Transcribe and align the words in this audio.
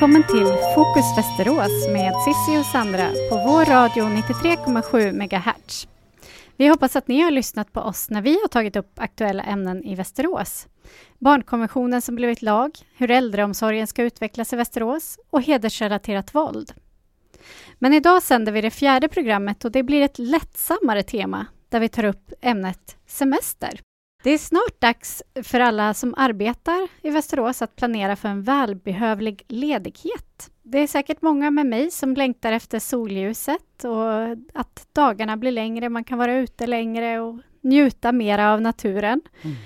Välkommen 0.00 0.26
till 0.26 0.46
Fokus 0.74 1.04
Västerås 1.16 1.88
med 1.92 2.12
Sissi 2.24 2.60
och 2.60 2.66
Sandra 2.66 3.08
på 3.30 3.36
vår 3.36 3.64
radio 3.64 4.04
93,7 4.04 5.12
MHz. 5.12 5.88
Vi 6.56 6.68
hoppas 6.68 6.96
att 6.96 7.08
ni 7.08 7.20
har 7.20 7.30
lyssnat 7.30 7.72
på 7.72 7.80
oss 7.80 8.10
när 8.10 8.22
vi 8.22 8.30
har 8.40 8.48
tagit 8.48 8.76
upp 8.76 8.92
aktuella 8.96 9.42
ämnen 9.42 9.84
i 9.84 9.94
Västerås. 9.94 10.66
Barnkonventionen 11.18 12.02
som 12.02 12.14
blivit 12.14 12.42
lag, 12.42 12.70
hur 12.96 13.10
äldreomsorgen 13.10 13.86
ska 13.86 14.02
utvecklas 14.02 14.52
i 14.52 14.56
Västerås 14.56 15.18
och 15.30 15.42
hedersrelaterat 15.42 16.34
våld. 16.34 16.72
Men 17.78 17.94
idag 17.94 18.22
sänder 18.22 18.52
vi 18.52 18.60
det 18.60 18.70
fjärde 18.70 19.08
programmet 19.08 19.64
och 19.64 19.72
det 19.72 19.82
blir 19.82 20.02
ett 20.02 20.18
lättsammare 20.18 21.02
tema 21.02 21.46
där 21.68 21.80
vi 21.80 21.88
tar 21.88 22.04
upp 22.04 22.32
ämnet 22.40 22.96
semester. 23.06 23.80
Det 24.22 24.30
är 24.30 24.38
snart 24.38 24.80
dags 24.80 25.22
för 25.42 25.60
alla 25.60 25.94
som 25.94 26.14
arbetar 26.16 26.88
i 27.02 27.10
Västerås 27.10 27.62
att 27.62 27.76
planera 27.76 28.16
för 28.16 28.28
en 28.28 28.42
välbehövlig 28.42 29.44
ledighet. 29.48 30.50
Det 30.62 30.78
är 30.78 30.86
säkert 30.86 31.22
många 31.22 31.50
med 31.50 31.66
mig 31.66 31.90
som 31.90 32.14
längtar 32.14 32.52
efter 32.52 32.78
solljuset 32.78 33.84
och 33.84 34.22
att 34.54 34.86
dagarna 34.92 35.36
blir 35.36 35.52
längre, 35.52 35.88
man 35.88 36.04
kan 36.04 36.18
vara 36.18 36.34
ute 36.34 36.66
längre 36.66 37.20
och 37.20 37.38
njuta 37.60 38.12
mera 38.12 38.52
av 38.52 38.60
naturen. 38.60 39.20
Mm. 39.42 39.56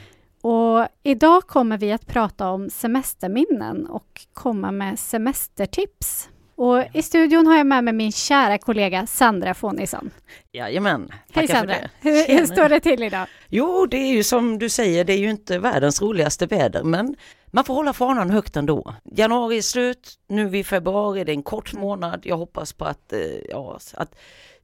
Och 0.41 0.89
idag 1.03 1.43
kommer 1.43 1.79
vi 1.79 1.93
att 1.93 2.07
prata 2.07 2.51
om 2.51 2.71
semesterminnen 2.71 3.87
och 3.87 4.27
komma 4.33 4.73
med 4.73 4.99
semestertips. 4.99 6.29
Och 6.57 6.85
i 6.93 7.03
studion 7.03 7.47
har 7.47 7.57
jag 7.57 7.67
med 7.67 7.85
mig 7.85 7.95
min 7.95 8.13
kära 8.13 8.59
kollega 8.59 9.07
Sandra 9.07 9.55
Fonisson. 9.55 10.11
Jajamän, 10.53 11.09
Hej 11.33 11.49
Sandra, 11.49 11.75
hur, 12.01 12.39
hur, 12.39 12.47
står 12.47 12.69
det 12.69 12.81
till 12.81 13.03
idag? 13.03 13.27
Jo, 13.49 13.87
det 13.87 13.97
är 13.97 14.13
ju 14.13 14.25
som 14.25 14.59
du 14.59 14.69
säger, 14.69 15.05
det 15.05 15.13
är 15.13 15.19
ju 15.19 15.31
inte 15.31 15.59
världens 15.59 16.03
roligaste 16.03 16.47
väder, 16.47 16.83
men 16.83 17.17
man 17.47 17.65
får 17.65 17.75
hålla 17.75 17.93
fanan 17.93 18.31
högt 18.31 18.57
ändå. 18.57 18.95
Januari 19.05 19.59
är 19.59 19.63
slut, 19.63 20.15
nu 20.29 20.43
är 20.43 20.49
vi 20.49 20.59
i 20.59 20.65
februari, 20.65 21.25
det 21.25 21.33
är 21.33 21.37
en 21.37 21.43
kort 21.43 21.73
månad. 21.73 22.21
Jag 22.25 22.37
hoppas 22.37 22.73
på 22.73 22.85
att, 22.85 23.13
eh, 23.13 23.21
ja, 23.51 23.79
att 23.95 24.15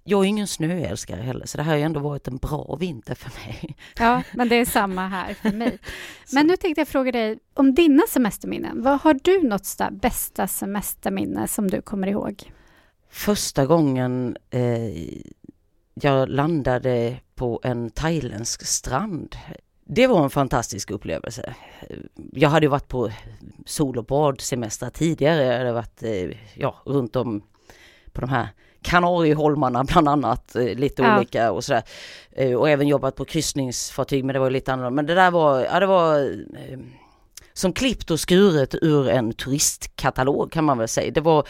jag 0.05 0.25
är 0.25 0.29
ingen 0.29 0.47
snöälskare 0.47 1.21
heller, 1.21 1.47
så 1.47 1.57
det 1.57 1.63
här 1.63 1.71
har 1.71 1.79
ju 1.79 1.85
ändå 1.85 2.01
varit 2.01 2.29
en 2.29 2.37
bra 2.37 2.77
vinter 2.81 3.15
för 3.15 3.31
mig. 3.47 3.77
Ja, 3.99 4.23
men 4.33 4.49
det 4.49 4.57
är 4.57 4.65
samma 4.65 5.09
här 5.09 5.35
för 5.35 5.53
mig. 5.53 5.79
Men 6.33 6.47
nu 6.47 6.57
tänkte 6.57 6.81
jag 6.81 6.89
fråga 6.89 7.13
dig 7.13 7.39
om 7.55 7.75
dina 7.75 8.03
semesterminnen. 8.09 8.83
Vad 8.83 9.01
har 9.01 9.15
du 9.23 9.43
något 9.43 9.79
bästa 9.91 10.47
semesterminne 10.47 11.49
som 11.49 11.71
du 11.71 11.83
kommer 11.83 12.07
ihåg? 12.07 12.53
Första 13.11 13.67
gången 13.67 14.37
eh, 14.51 14.91
jag 15.95 16.29
landade 16.29 17.17
på 17.35 17.61
en 17.63 17.91
thailändsk 17.91 18.67
strand. 18.67 19.37
Det 19.85 20.07
var 20.07 20.25
en 20.25 20.31
fantastisk 20.31 20.91
upplevelse. 20.91 21.55
Jag 22.33 22.49
hade 22.49 22.69
varit 22.69 22.89
på 22.89 23.11
sol 23.67 23.99
och 23.99 24.05
badsemestrar 24.05 24.91
tidigare. 24.91 25.45
Jag 25.45 25.59
hade 25.59 25.73
varit 25.73 26.03
eh, 26.03 26.31
ja, 26.55 26.83
runt 26.85 27.17
om 27.17 27.43
på 28.13 28.21
de 28.21 28.31
här 28.31 28.49
Kanarieholmarna 28.83 29.85
bland 29.85 30.09
annat, 30.09 30.57
eh, 30.57 30.65
lite 30.65 31.03
ja. 31.03 31.17
olika 31.17 31.53
och 31.53 31.65
sådär. 31.65 31.83
Eh, 32.33 32.55
och 32.55 32.71
även 32.71 32.89
jobbat 32.89 33.17
på 33.17 33.25
kryssningsfartyg 33.25 34.25
men 34.25 34.35
det 34.35 34.41
var 34.41 34.51
lite 34.51 34.73
annorlunda. 34.73 34.97
Men 34.97 35.07
det 35.07 35.15
där 35.15 35.31
var, 35.31 35.61
ja 35.61 35.81
det 35.81 35.87
var 35.87 36.19
eh, 36.19 36.79
som 37.53 37.73
klippt 37.73 38.11
och 38.11 38.21
skuret 38.21 38.75
ur 38.83 39.09
en 39.09 39.33
turistkatalog 39.33 40.53
kan 40.53 40.65
man 40.65 40.79
väl 40.79 40.89
säga. 40.89 41.11
Det 41.11 41.21
var 41.21 41.47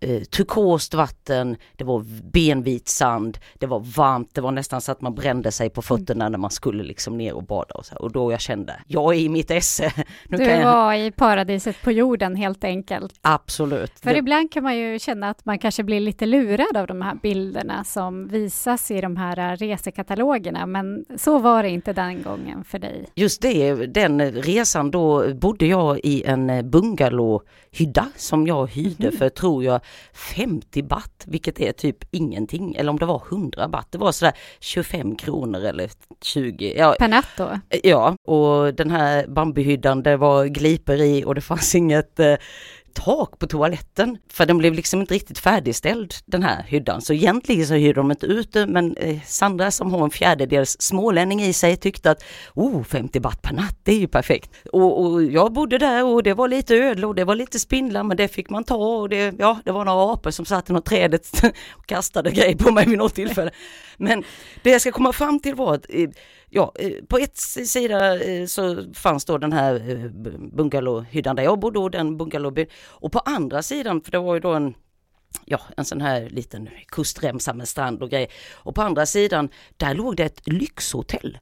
eh, 0.00 0.22
turkost 0.22 0.94
vatten, 0.94 1.56
det 1.76 1.84
var 1.84 2.04
benvit 2.32 2.88
sand, 2.88 3.38
det 3.58 3.66
var 3.66 3.80
varmt, 3.80 4.34
det 4.34 4.40
var 4.40 4.52
nästan 4.52 4.80
så 4.80 4.92
att 4.92 5.00
man 5.00 5.14
brände 5.14 5.52
sig 5.52 5.70
på 5.70 5.82
fötterna 5.82 6.24
mm. 6.24 6.32
när 6.32 6.38
man 6.38 6.50
skulle 6.50 6.82
liksom 6.82 7.16
ner 7.16 7.34
och 7.34 7.44
bada 7.44 7.74
och 7.74 7.86
så. 7.86 7.96
Och 7.96 8.12
då 8.12 8.32
jag 8.32 8.40
kände, 8.40 8.82
jag 8.86 9.14
är 9.14 9.18
i 9.18 9.28
mitt 9.28 9.50
esse. 9.50 9.92
Nu 10.28 10.36
du 10.36 10.44
jag... 10.44 10.64
var 10.64 10.94
i 10.94 11.10
paradiset 11.10 11.82
på 11.82 11.92
jorden 11.92 12.36
helt 12.36 12.64
enkelt. 12.64 13.14
Absolut. 13.20 13.98
För 13.98 14.10
det... 14.10 14.18
ibland 14.18 14.52
kan 14.52 14.62
man 14.62 14.76
ju 14.76 14.98
känna 14.98 15.30
att 15.30 15.44
man 15.44 15.58
kanske 15.58 15.82
blir 15.82 16.00
lite 16.00 16.26
lurad 16.26 16.76
av 16.76 16.86
de 16.86 17.02
här 17.02 17.14
bilderna 17.14 17.84
som 17.84 18.28
visas 18.28 18.90
i 18.90 19.00
de 19.00 19.16
här 19.16 19.56
resekatalogerna, 19.56 20.66
men 20.66 21.04
så 21.18 21.38
var 21.38 21.62
det 21.62 21.70
inte 21.70 21.92
den 21.92 22.22
gången 22.22 22.64
för 22.64 22.78
dig. 22.78 23.06
Just 23.14 23.42
det, 23.42 23.74
den 23.74 24.32
resan 24.32 24.90
då 24.90 25.34
bodde 25.34 25.66
jag 25.66 26.00
i 26.02 26.24
en 26.24 26.70
bungalowhydda 26.70 28.06
som 28.16 28.46
jag 28.46 28.66
hyrde 28.66 29.06
mm. 29.06 29.18
för, 29.18 29.28
tror 29.28 29.64
jag, 29.64 29.80
50 30.12 30.82
baht, 30.82 31.24
vilket 31.26 31.60
är 31.60 31.72
typ 31.72 31.96
ingenting. 32.10 32.74
Eller 32.74 32.90
om 32.90 32.98
det 32.98 33.06
var 33.06 33.22
100 33.30 33.68
baht, 33.68 33.86
det 33.90 33.98
var 33.98 34.12
sådär 34.12 34.34
25 34.60 35.16
kronor 35.16 35.60
eller 35.60 35.90
20. 36.22 36.74
Ja, 36.76 36.96
per 36.98 37.08
natt 37.08 37.28
då? 37.36 37.60
Ja, 37.82 38.16
och 38.26 38.74
den 38.74 38.90
här 38.90 39.26
bambuhyddan, 39.26 40.02
det 40.02 40.16
var 40.16 40.44
gliper 40.44 41.02
i 41.02 41.24
och 41.24 41.34
det 41.34 41.40
fanns 41.40 41.74
inget 41.80 42.20
eh, 42.20 42.34
tak 42.94 43.38
på 43.38 43.46
toaletten. 43.46 44.18
För 44.32 44.46
den 44.46 44.58
blev 44.58 44.74
liksom 44.74 45.00
inte 45.00 45.14
riktigt 45.14 45.38
färdigställd 45.38 46.14
den 46.26 46.42
här 46.42 46.62
hyddan. 46.68 47.00
Så 47.00 47.12
egentligen 47.12 47.66
så 47.66 47.74
hyrde 47.74 48.00
de 48.00 48.10
inte 48.10 48.26
ut 48.26 48.52
det 48.52 48.66
men 48.66 48.96
eh, 48.96 49.18
Sandra 49.26 49.70
som 49.70 49.92
har 49.92 50.04
en 50.04 50.10
fjärdedels 50.10 50.76
smålänning 50.80 51.42
i 51.42 51.52
sig 51.52 51.76
tyckte 51.76 52.10
att 52.10 52.24
oh 52.54 52.82
50 52.82 53.20
baht 53.20 53.42
per 53.42 53.52
natt, 53.52 53.76
det 53.82 53.92
är 53.92 53.98
ju 53.98 54.08
perfekt. 54.08 54.50
Och, 54.72 55.02
och, 55.02 55.22
jag 55.22 55.52
bodde 55.52 55.78
där 55.78 56.04
och 56.04 56.22
det 56.22 56.34
var 56.34 56.48
lite 56.48 56.74
ödlor 56.74 57.08
och 57.08 57.14
det 57.14 57.24
var 57.24 57.34
lite 57.34 57.58
spindlar 57.58 58.02
men 58.04 58.16
det 58.16 58.28
fick 58.28 58.50
man 58.50 58.64
ta 58.64 58.76
och 58.76 59.08
det, 59.08 59.34
ja, 59.38 59.60
det 59.64 59.72
var 59.72 59.84
några 59.84 60.12
apor 60.12 60.30
som 60.30 60.44
satt 60.44 60.70
i 60.70 60.72
något 60.72 60.84
trädet 60.84 61.44
och 61.76 61.86
kastade 61.86 62.30
grejer 62.30 62.56
på 62.56 62.72
mig 62.72 62.86
vid 62.86 62.98
något 62.98 63.14
tillfälle. 63.14 63.50
Men 63.96 64.24
det 64.62 64.70
jag 64.70 64.80
ska 64.80 64.92
komma 64.92 65.12
fram 65.12 65.40
till 65.40 65.54
var 65.54 65.74
att 65.74 65.86
eh, 65.88 66.08
ja, 66.50 66.72
eh, 66.78 67.04
på 67.08 67.18
ett 67.18 67.36
sida 67.36 68.24
eh, 68.24 68.46
så 68.46 68.84
fanns 68.94 69.24
då 69.24 69.38
den 69.38 69.52
här 69.52 69.90
eh, 69.90 70.10
bungalowhyddan 70.52 71.36
där 71.36 71.42
jag 71.42 71.58
bodde 71.58 71.78
och 71.78 71.90
den 71.90 72.16
bungalowbyn. 72.16 72.66
Och 72.86 73.12
på 73.12 73.18
andra 73.18 73.62
sidan, 73.62 74.00
för 74.00 74.10
det 74.12 74.18
var 74.18 74.34
ju 74.34 74.40
då 74.40 74.52
en 74.52 74.74
ja, 75.44 75.60
en 75.76 75.84
sån 75.84 76.00
här 76.00 76.28
liten 76.30 76.68
kustremsa 76.86 77.54
med 77.54 77.68
strand 77.68 78.02
och 78.02 78.10
grejer. 78.10 78.32
Och 78.52 78.74
på 78.74 78.82
andra 78.82 79.06
sidan, 79.06 79.48
där 79.76 79.94
låg 79.94 80.16
det 80.16 80.24
ett 80.24 80.46
lyxhotell. 80.46 81.38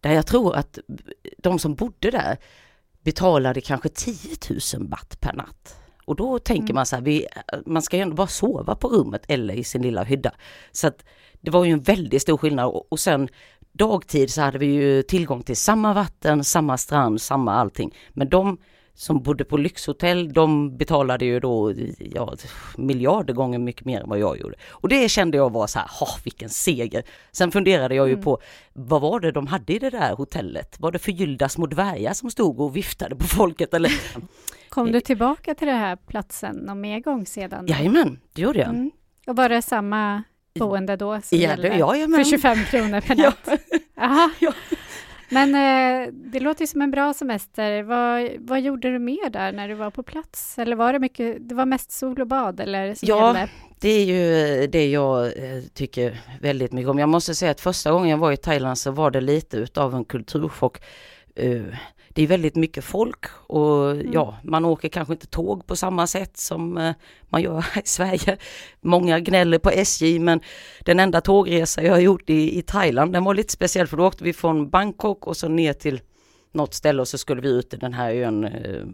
Där 0.00 0.12
jag 0.12 0.26
tror 0.26 0.56
att 0.56 0.78
de 1.38 1.58
som 1.58 1.74
bodde 1.74 2.10
där 2.10 2.36
betalade 3.02 3.60
kanske 3.60 3.88
10 3.88 4.16
000 4.74 4.88
baht 4.88 5.20
per 5.20 5.32
natt. 5.32 5.76
Och 6.04 6.16
då 6.16 6.38
tänker 6.38 6.64
mm. 6.64 6.74
man 6.74 6.86
så 6.86 6.96
här, 6.96 7.02
vi, 7.02 7.26
man 7.66 7.82
ska 7.82 7.96
ju 7.96 8.02
ändå 8.02 8.14
bara 8.14 8.26
sova 8.26 8.74
på 8.74 8.88
rummet 8.88 9.22
eller 9.28 9.54
i 9.54 9.64
sin 9.64 9.82
lilla 9.82 10.02
hydda. 10.02 10.32
Så 10.72 10.86
att 10.86 11.04
det 11.40 11.50
var 11.50 11.64
ju 11.64 11.72
en 11.72 11.80
väldigt 11.80 12.22
stor 12.22 12.36
skillnad 12.36 12.66
och, 12.66 12.92
och 12.92 13.00
sen 13.00 13.28
dagtid 13.72 14.30
så 14.30 14.40
hade 14.40 14.58
vi 14.58 14.66
ju 14.66 15.02
tillgång 15.02 15.42
till 15.42 15.56
samma 15.56 15.94
vatten, 15.94 16.44
samma 16.44 16.78
strand, 16.78 17.20
samma 17.20 17.54
allting. 17.54 17.94
Men 18.10 18.28
de 18.28 18.58
som 18.94 19.22
bodde 19.22 19.44
på 19.44 19.56
lyxhotell, 19.56 20.32
de 20.32 20.76
betalade 20.76 21.24
ju 21.24 21.40
då 21.40 21.74
ja, 21.98 22.34
miljarder 22.78 23.34
gånger 23.34 23.58
mycket 23.58 23.84
mer 23.84 24.00
än 24.00 24.08
vad 24.08 24.18
jag 24.18 24.38
gjorde. 24.38 24.54
Och 24.70 24.88
det 24.88 25.08
kände 25.08 25.36
jag 25.36 25.52
var 25.52 25.66
så 25.66 25.78
här, 25.78 25.88
vilken 26.24 26.48
seger. 26.48 27.02
Sen 27.32 27.50
funderade 27.50 27.94
jag 27.94 28.08
ju 28.08 28.12
mm. 28.12 28.24
på, 28.24 28.38
vad 28.72 29.00
var 29.00 29.20
det 29.20 29.32
de 29.32 29.46
hade 29.46 29.72
i 29.72 29.78
det 29.78 29.90
där 29.90 30.14
hotellet? 30.14 30.80
Var 30.80 30.92
det 30.92 30.98
förgyllda 30.98 31.48
små 31.48 31.66
dvärgar 31.66 32.12
som 32.12 32.30
stod 32.30 32.60
och 32.60 32.76
viftade 32.76 33.16
på 33.16 33.24
folket 33.24 33.74
eller? 33.74 33.92
Kom 34.68 34.92
du 34.92 35.00
tillbaka 35.00 35.54
till 35.54 35.68
den 35.68 35.78
här 35.78 35.96
platsen 35.96 36.56
någon 36.56 36.80
mer 36.80 37.00
gång 37.00 37.26
sedan? 37.26 37.66
Jajamän, 37.66 38.20
det 38.32 38.42
gjorde 38.42 38.58
jag. 38.58 38.68
Mm. 38.68 38.90
Och 39.26 39.36
var 39.36 39.48
det 39.48 39.62
samma 39.62 40.22
boende 40.58 40.96
då? 40.96 41.20
Som 41.20 41.38
ja, 41.38 41.56
det, 41.56 41.76
ja, 41.76 41.92
För 41.92 42.24
25 42.24 42.64
kronor 42.64 43.00
per 43.00 43.16
natt? 43.22 43.48
ja. 43.94 44.30
ja. 44.40 44.52
Men 45.32 45.54
eh, 45.54 46.12
det 46.12 46.40
låter 46.40 46.60
ju 46.60 46.66
som 46.66 46.82
en 46.82 46.90
bra 46.90 47.14
semester. 47.14 47.82
Vad, 47.82 48.30
vad 48.38 48.60
gjorde 48.60 48.92
du 48.92 48.98
mer 48.98 49.30
där 49.30 49.52
när 49.52 49.68
du 49.68 49.74
var 49.74 49.90
på 49.90 50.02
plats? 50.02 50.58
Eller 50.58 50.76
var 50.76 50.92
det 50.92 50.98
mycket, 50.98 51.48
det 51.48 51.54
var 51.54 51.66
mest 51.66 51.92
sol 51.92 52.20
och 52.20 52.26
bad 52.26 52.60
eller? 52.60 52.96
ja, 53.00 53.26
gällde? 53.26 53.48
det 53.80 53.88
är 53.88 54.04
ju 54.04 54.66
det 54.66 54.90
jag 54.90 55.26
eh, 55.26 55.62
tycker 55.74 56.20
väldigt 56.40 56.72
mycket 56.72 56.90
om. 56.90 56.98
Jag 56.98 57.08
måste 57.08 57.34
säga 57.34 57.50
att 57.50 57.60
första 57.60 57.92
gången 57.92 58.08
jag 58.08 58.18
var 58.18 58.32
i 58.32 58.36
Thailand 58.36 58.78
så 58.78 58.90
var 58.90 59.10
det 59.10 59.20
lite 59.20 59.56
utav 59.56 59.94
en 59.94 60.04
kulturchock. 60.04 60.78
Uh, 61.42 61.74
det 62.14 62.22
är 62.22 62.26
väldigt 62.26 62.56
mycket 62.56 62.84
folk 62.84 63.24
och 63.46 63.90
mm. 63.90 64.12
ja, 64.12 64.36
man 64.44 64.64
åker 64.64 64.88
kanske 64.88 65.14
inte 65.14 65.26
tåg 65.26 65.66
på 65.66 65.76
samma 65.76 66.06
sätt 66.06 66.36
som 66.36 66.78
eh, 66.78 66.92
man 67.28 67.42
gör 67.42 67.60
här 67.60 67.82
i 67.84 67.86
Sverige. 67.86 68.36
Många 68.80 69.20
gnäller 69.20 69.58
på 69.58 69.70
SJ 69.70 70.18
men 70.18 70.40
den 70.84 71.00
enda 71.00 71.20
tågresa 71.20 71.82
jag 71.82 71.92
har 71.92 72.00
gjort 72.00 72.30
i, 72.30 72.58
i 72.58 72.62
Thailand 72.62 73.12
den 73.12 73.24
var 73.24 73.34
lite 73.34 73.52
speciell 73.52 73.86
för 73.86 73.96
då 73.96 74.06
åkte 74.06 74.24
vi 74.24 74.32
från 74.32 74.70
Bangkok 74.70 75.26
och 75.26 75.36
så 75.36 75.48
ner 75.48 75.72
till 75.72 76.00
något 76.52 76.74
ställe 76.74 77.02
och 77.02 77.08
så 77.08 77.18
skulle 77.18 77.40
vi 77.40 77.48
ut 77.48 77.74
i 77.74 77.76
den 77.76 77.92
här 77.92 78.14
ön 78.14 78.44
eh, 78.44 78.84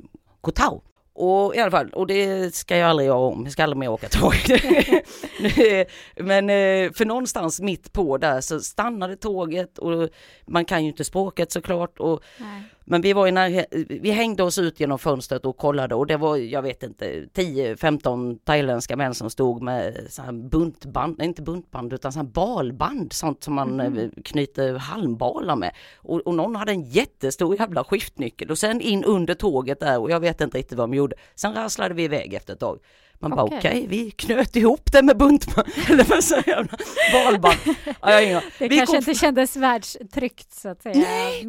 Koh 0.41 0.55
Tao. 0.55 0.83
Och 1.19 1.57
i 1.57 1.59
alla 1.59 1.71
fall, 1.71 1.91
och 1.91 2.07
det 2.07 2.55
ska 2.55 2.77
jag 2.77 2.91
aldrig 2.91 3.07
göra 3.07 3.19
om, 3.19 3.43
jag 3.45 3.53
ska 3.53 3.63
aldrig 3.63 3.79
mer 3.79 3.89
åka 3.89 4.09
tåg. 4.09 4.35
Men 6.17 6.51
eh, 6.51 6.93
för 6.93 7.05
någonstans 7.05 7.61
mitt 7.61 7.93
på 7.93 8.19
där 8.19 8.41
så 8.41 8.61
stannade 8.61 9.17
tåget 9.17 9.79
och 9.79 10.09
man 10.47 10.65
kan 10.65 10.83
ju 10.83 10.89
inte 10.89 11.05
språket 11.05 11.53
såklart 11.53 11.99
och 11.99 12.23
Nej. 12.39 12.63
Men 12.89 13.01
vi 13.01 13.13
var 13.13 13.27
i 13.27 13.33
närhet, 13.33 13.67
vi 13.89 14.11
hängde 14.11 14.43
oss 14.43 14.59
ut 14.59 14.81
genom 14.81 14.99
fönstret 14.99 15.47
och 15.47 15.57
kollade 15.57 15.95
och 15.95 16.07
det 16.07 16.17
var, 16.17 16.37
jag 16.37 16.63
vet 16.63 16.83
inte, 16.83 17.27
10-15 17.35 18.39
thailändska 18.45 18.97
män 18.97 19.15
som 19.15 19.31
stod 19.31 19.63
med 19.63 20.07
så 20.11 20.23
här 20.23 20.33
buntband, 20.33 21.23
inte 21.23 21.43
buntband 21.43 21.93
utan 21.93 22.13
så 22.13 22.19
här 22.19 22.27
balband, 22.27 23.13
sånt 23.13 23.45
som 23.45 23.55
man 23.55 23.81
mm. 23.81 24.11
knyter 24.25 24.75
halmbalar 24.75 25.57
med. 25.57 25.75
Och, 25.97 26.21
och 26.21 26.35
någon 26.35 26.57
hade 26.57 26.73
en 26.73 26.83
jättestor 26.83 27.57
jävla 27.57 27.85
skiftnyckel 27.85 28.51
och 28.51 28.59
sen 28.59 28.81
in 28.81 29.05
under 29.05 29.35
tåget 29.35 29.81
där 29.81 30.01
och 30.01 30.11
jag 30.11 30.21
vet 30.21 30.41
inte 30.41 30.59
riktigt 30.59 30.79
vad 30.79 30.91
de 30.91 30.95
gjorde. 30.95 31.17
Sen 31.35 31.55
rasslade 31.55 31.95
vi 31.95 32.05
iväg 32.05 32.35
efter 32.35 32.53
ett 32.53 32.61
tag. 32.61 32.79
Man 33.19 33.33
okay. 33.33 33.37
bara 33.37 33.59
okej, 33.59 33.71
okay, 33.71 33.87
vi 33.87 34.11
knöt 34.11 34.57
ihop 34.57 34.93
det 34.93 35.03
med 35.03 35.17
buntband, 35.17 35.69
eller 35.91 36.05
vad 36.05 36.25
säger 36.25 36.51
jag, 36.51 36.69
valband. 37.13 37.57
Ja, 38.01 38.21
jag 38.21 38.43
det 38.59 38.69
vi 38.69 38.77
kanske 38.77 38.87
kom... 38.87 38.97
inte 38.97 39.15
kändes 39.15 39.57
världstryggt 39.57 40.53
så 40.53 40.69
att 40.69 40.83
säga. 40.83 40.95
Nej, 40.99 41.47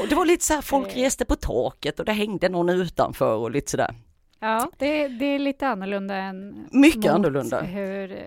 och 0.00 0.08
det 0.08 0.14
var 0.14 0.26
lite 0.26 0.44
så 0.44 0.54
här, 0.54 0.62
folk 0.62 0.88
reste 0.96 1.24
på 1.24 1.36
taket 1.36 1.98
och 1.98 2.04
det 2.04 2.12
hängde 2.12 2.48
någon 2.48 2.68
utanför 2.68 3.36
och 3.36 3.50
lite 3.50 3.70
sådär. 3.70 3.94
Ja, 4.40 4.70
det, 4.78 5.08
det 5.08 5.26
är 5.26 5.38
lite 5.38 5.68
annorlunda 5.68 6.14
än 6.16 6.68
Mycket 6.72 7.12
annorlunda. 7.12 7.60
hur 7.60 8.12
eh, 8.12 8.18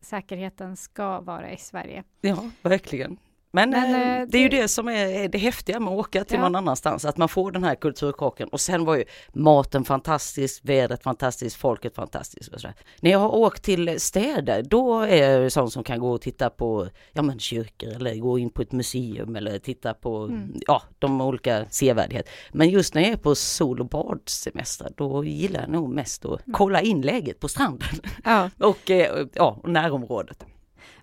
säkerheten 0.00 0.76
ska 0.76 1.20
vara 1.20 1.52
i 1.52 1.56
Sverige. 1.56 2.04
Ja, 2.20 2.50
verkligen. 2.62 3.16
Men, 3.56 3.70
Men 3.70 3.94
eh, 3.94 4.20
eh, 4.20 4.26
det 4.28 4.38
är 4.38 4.42
ju 4.42 4.48
det 4.48 4.68
som 4.68 4.88
är 4.88 5.28
det 5.28 5.38
häftiga 5.38 5.80
med 5.80 5.92
att 5.92 5.98
åka 5.98 6.24
till 6.24 6.36
ja. 6.36 6.42
någon 6.42 6.54
annanstans, 6.54 7.04
att 7.04 7.16
man 7.16 7.28
får 7.28 7.52
den 7.52 7.64
här 7.64 7.74
kulturkrocken. 7.74 8.48
Och 8.48 8.60
sen 8.60 8.84
var 8.84 8.96
ju 8.96 9.04
maten 9.32 9.84
fantastisk, 9.84 10.60
vädret 10.64 11.02
fantastiskt, 11.02 11.56
folket 11.56 11.94
fantastiskt. 11.94 12.48
Och 12.48 12.60
När 13.00 13.10
jag 13.10 13.18
har 13.18 13.34
åkt 13.34 13.62
till 13.62 14.00
städer, 14.00 14.62
då 14.62 15.00
är 15.00 15.40
jag 15.40 15.52
sån 15.52 15.70
som 15.70 15.84
kan 15.84 15.98
gå 15.98 16.10
och 16.10 16.20
titta 16.20 16.50
på 16.50 16.88
ja, 17.12 17.22
men 17.22 17.38
kyrkor 17.38 17.88
eller 17.88 18.16
gå 18.16 18.38
in 18.38 18.50
på 18.50 18.62
ett 18.62 18.72
museum 18.72 19.36
eller 19.36 19.58
titta 19.58 19.94
på 19.94 20.24
mm. 20.24 20.54
ja, 20.66 20.82
de 20.98 21.20
olika 21.20 21.64
sevärdheter. 21.70 22.32
Men 22.52 22.68
just 22.68 22.94
när 22.94 23.02
jag 23.02 23.10
är 23.10 23.16
på 23.16 23.34
sol 23.34 23.80
och 23.80 23.88
badsemester, 23.88 24.92
då 24.96 25.24
gillar 25.24 25.60
jag 25.60 25.70
nog 25.70 25.94
mest 25.94 26.24
att 26.24 26.46
mm. 26.46 26.54
kolla 26.54 26.80
in 26.80 27.00
läget 27.00 27.40
på 27.40 27.48
stranden 27.48 27.88
ja. 28.24 28.50
och 28.58 28.90
eh, 28.90 29.26
ja, 29.34 29.60
närområdet. 29.64 30.46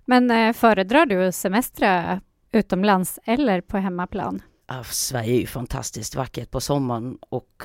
Men 0.04 0.54
föredrar 0.54 1.06
du 1.06 1.32
semestra 1.32 2.20
utomlands 2.54 3.18
eller 3.24 3.60
på 3.60 3.78
hemmaplan? 3.78 4.42
Ja, 4.66 4.84
Sverige 4.84 5.34
är 5.34 5.40
ju 5.40 5.46
fantastiskt 5.46 6.14
vackert 6.14 6.50
på 6.50 6.60
sommaren 6.60 7.18
och 7.28 7.64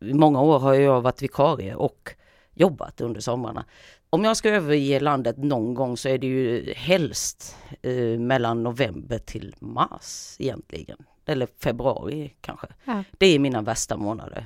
i 0.00 0.14
många 0.14 0.42
år 0.42 0.58
har 0.58 0.74
jag 0.74 1.00
varit 1.00 1.22
vikarie 1.22 1.74
och 1.74 2.14
jobbat 2.54 3.00
under 3.00 3.20
sommarna. 3.20 3.64
Om 4.10 4.24
jag 4.24 4.36
ska 4.36 4.50
överge 4.50 5.00
landet 5.00 5.36
någon 5.36 5.74
gång 5.74 5.96
så 5.96 6.08
är 6.08 6.18
det 6.18 6.26
ju 6.26 6.72
helst 6.76 7.56
eh, 7.82 8.18
mellan 8.18 8.62
november 8.62 9.18
till 9.18 9.54
mars 9.58 10.36
egentligen. 10.38 10.98
Eller 11.26 11.48
februari 11.62 12.34
kanske. 12.40 12.66
Ja. 12.84 13.04
Det 13.18 13.26
är 13.26 13.38
mina 13.38 13.62
värsta 13.62 13.96
månader. 13.96 14.44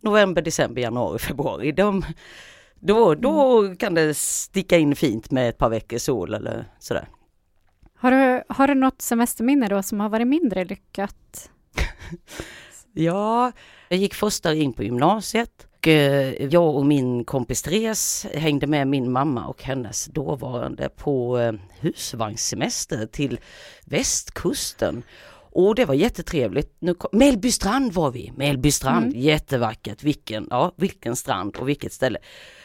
November, 0.00 0.42
december, 0.42 0.82
januari, 0.82 1.18
februari. 1.28 1.72
De, 1.72 2.04
då, 2.74 3.14
då 3.14 3.58
mm. 3.58 3.76
kan 3.76 3.94
det 3.94 4.14
sticka 4.14 4.78
in 4.78 4.96
fint 4.96 5.30
med 5.30 5.48
ett 5.48 5.58
par 5.58 5.68
veckors 5.68 6.02
sol 6.02 6.34
eller 6.34 6.64
sådär. 6.78 7.08
Har 8.00 8.10
du, 8.10 8.42
har 8.48 8.66
du 8.66 8.74
något 8.74 9.02
semesterminne 9.02 9.68
då 9.68 9.82
som 9.82 10.00
har 10.00 10.08
varit 10.08 10.26
mindre 10.26 10.64
lyckat? 10.64 11.50
ja, 12.92 13.52
jag 13.88 13.98
gick 13.98 14.14
första 14.14 14.54
in 14.54 14.72
på 14.72 14.82
gymnasiet. 14.82 15.66
Eh, 15.86 16.44
jag 16.44 16.76
och 16.76 16.86
min 16.86 17.24
kompis 17.24 17.62
Therese 17.62 18.26
hängde 18.34 18.66
med 18.66 18.88
min 18.88 19.12
mamma 19.12 19.46
och 19.46 19.62
hennes 19.62 20.06
dåvarande 20.06 20.88
på 20.88 21.38
eh, 21.38 21.52
husvagnssemester 21.80 23.06
till 23.06 23.40
västkusten. 23.84 25.02
Och 25.52 25.74
det 25.74 25.84
var 25.84 25.94
jättetrevligt. 25.94 26.76
Nu 26.78 26.94
kom, 26.94 27.18
Mellbystrand 27.18 27.92
var 27.92 28.10
vi, 28.10 28.32
Mellbystrand, 28.36 29.06
mm. 29.06 29.20
jättevackert. 29.20 30.02
Vilken, 30.02 30.46
ja, 30.50 30.72
vilken 30.76 31.16
strand 31.16 31.56
och 31.56 31.68
vilket 31.68 31.92
ställe. 31.92 32.18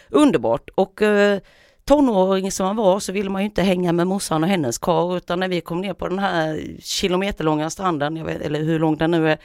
Underbart 0.09 0.69
och 0.75 1.01
eh, 1.01 1.39
tonåring 1.85 2.51
som 2.51 2.65
man 2.65 2.75
var 2.75 2.99
så 2.99 3.11
ville 3.11 3.29
man 3.29 3.41
ju 3.41 3.45
inte 3.45 3.61
hänga 3.61 3.93
med 3.93 4.07
morsan 4.07 4.43
och 4.43 4.49
hennes 4.49 4.77
kar 4.77 5.17
utan 5.17 5.39
när 5.39 5.47
vi 5.47 5.61
kom 5.61 5.81
ner 5.81 5.93
på 5.93 6.07
den 6.07 6.19
här 6.19 6.77
kilometerlånga 6.79 7.69
stranden, 7.69 8.17
jag 8.17 8.25
vet, 8.25 8.41
eller 8.41 8.63
hur 8.63 8.79
lång 8.79 8.97
den 8.97 9.11
nu 9.11 9.29
är, 9.29 9.37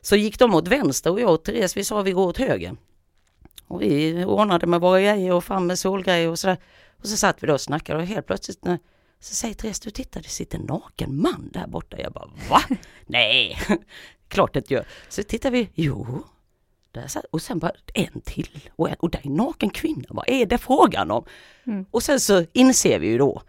så 0.00 0.16
gick 0.16 0.38
de 0.38 0.54
åt 0.54 0.68
vänster 0.68 1.10
och 1.10 1.20
jag 1.20 1.34
och 1.34 1.44
Therese 1.44 1.76
vi 1.76 1.84
sa 1.84 2.02
vi 2.02 2.12
går 2.12 2.26
åt 2.26 2.38
höger. 2.38 2.76
Och 3.66 3.82
vi 3.82 4.24
ordnade 4.24 4.66
med 4.66 4.80
våra 4.80 5.00
grejer 5.00 5.32
och 5.32 5.44
fram 5.44 5.66
med 5.66 5.78
solgrejer 5.78 6.28
och 6.28 6.38
sådär. 6.38 6.56
Och 6.96 7.06
så 7.06 7.16
satt 7.16 7.42
vi 7.42 7.46
då 7.46 7.52
och 7.52 7.60
snackade 7.60 7.98
och 7.98 8.06
helt 8.06 8.26
plötsligt 8.26 8.64
när, 8.64 8.78
så 9.20 9.34
säger 9.34 9.54
Therese, 9.54 9.80
du 9.80 9.90
tittar 9.90 10.20
det 10.20 10.28
sitter 10.28 10.58
en 10.58 10.64
naken 10.64 11.20
man 11.20 11.50
där 11.52 11.66
borta. 11.66 11.96
Jag 12.00 12.12
bara, 12.12 12.28
va? 12.50 12.60
Nej, 13.06 13.58
klart 14.28 14.52
det 14.52 14.58
inte 14.58 14.74
gör. 14.74 14.84
Så 15.08 15.22
tittar 15.22 15.50
vi, 15.50 15.68
jo, 15.74 16.24
och 17.30 17.42
sen 17.42 17.58
bara 17.58 17.72
en 17.94 18.20
till 18.20 18.68
och, 18.76 18.88
en, 18.88 18.96
och 18.98 19.10
där 19.10 19.18
är 19.18 19.26
en 19.26 19.36
naken 19.36 19.70
kvinna. 19.70 20.04
Vad 20.08 20.28
är 20.28 20.46
det 20.46 20.58
frågan 20.58 21.10
om? 21.10 21.24
Mm. 21.66 21.86
Och 21.90 22.02
sen 22.02 22.20
så 22.20 22.44
inser 22.52 22.98
vi 22.98 23.06
ju 23.06 23.18
då 23.18 23.42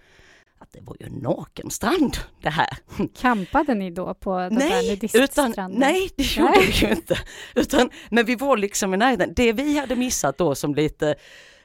att 0.59 0.71
det 0.71 0.79
var 0.81 0.95
ju 0.99 1.05
en 1.05 1.13
nakenstrand 1.13 2.17
det 2.41 2.49
här. 2.49 2.77
Kampade 3.17 3.73
ni 3.73 3.91
då 3.91 4.13
på 4.13 4.37
den 4.37 4.53
nej, 4.53 4.95
där 4.95 5.23
utan, 5.23 5.53
Nej, 5.69 6.09
det 6.15 6.35
gjorde 6.35 6.51
nej. 6.51 6.65
vi 6.65 6.87
ju 6.87 6.91
inte. 6.91 7.19
Utan, 7.55 7.89
men 8.09 8.25
vi 8.25 8.35
var 8.35 8.57
liksom 8.57 8.93
i 8.93 8.97
närheten. 8.97 9.33
Det 9.35 9.53
vi 9.53 9.77
hade 9.77 9.95
missat 9.95 10.37
då 10.37 10.55
som 10.55 10.75
lite 10.75 11.15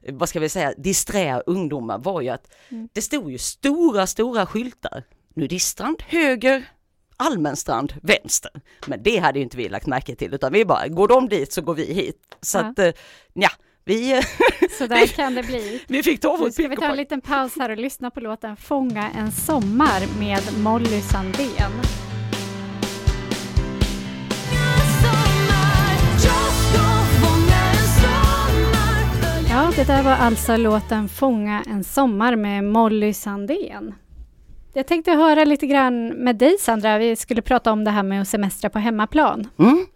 vad 0.08 0.28
ska 0.28 0.40
vi 0.40 0.48
säga, 0.48 0.75
disträ 0.76 1.40
ungdomar 1.46 1.98
var 1.98 2.20
ju 2.20 2.28
att 2.28 2.54
mm. 2.69 2.88
det 2.92 3.02
stod 3.02 3.31
ju 3.31 3.38
stora, 3.38 4.06
stora 4.06 4.46
skyltar. 4.46 5.04
Nudiststrand 5.34 6.02
höger, 6.02 6.64
allmän 7.16 7.56
strand 7.56 7.94
vänster. 8.02 8.50
Men 8.87 9.02
det 9.02 9.19
hade 9.19 9.40
inte 9.40 9.56
vi 9.56 9.69
lagt 9.69 9.87
märke 9.87 10.14
till 10.14 10.34
utan 10.34 10.52
vi 10.52 10.64
bara, 10.64 10.88
går 10.88 11.08
de 11.08 11.28
dit 11.28 11.52
så 11.52 11.62
går 11.62 11.75
vi 11.75 11.94
hit. 11.94 12.16
Så 12.40 12.58
ja. 12.58 12.62
att, 12.62 12.78
eh, 12.78 12.93
ja, 13.32 13.50
vi... 13.84 14.22
Så 14.78 14.87
där 14.87 15.06
kan 15.06 15.34
det 15.34 15.43
bli. 15.43 15.81
Vi 15.88 16.02
fick 16.02 16.20
ta 16.20 16.37
vårt 16.37 16.52
Ska 16.52 16.69
vi 16.69 16.76
ta 16.76 16.84
en 16.84 16.96
liten 16.96 17.20
paus 17.20 17.56
här 17.58 17.70
och 17.70 17.76
lyssna 17.76 18.11
på 18.11 18.20
låten 18.20 18.56
Fånga 18.56 19.11
en 19.11 19.32
sommar 19.32 20.19
med 20.19 20.43
Molly 20.58 21.00
Sandén. 21.00 21.72
Ja, 29.50 29.72
det 29.76 29.84
där 29.84 30.02
var 30.02 30.12
alltså 30.12 30.56
låten 30.56 31.08
Fånga 31.08 31.64
en 31.67 31.84
sommar 31.84 32.37
med 32.37 32.64
Molly 32.64 33.14
Sandén. 33.14 33.94
Jag 34.76 34.86
tänkte 34.86 35.10
höra 35.10 35.44
lite 35.44 35.66
grann 35.66 36.08
med 36.08 36.36
dig 36.36 36.58
Sandra, 36.58 36.98
vi 36.98 37.16
skulle 37.16 37.42
prata 37.42 37.72
om 37.72 37.84
det 37.84 37.90
här 37.90 38.02
med 38.02 38.20
att 38.22 38.28
semestra 38.28 38.70
på 38.70 38.78
hemmaplan. 38.78 39.48
Mm. 39.58 39.86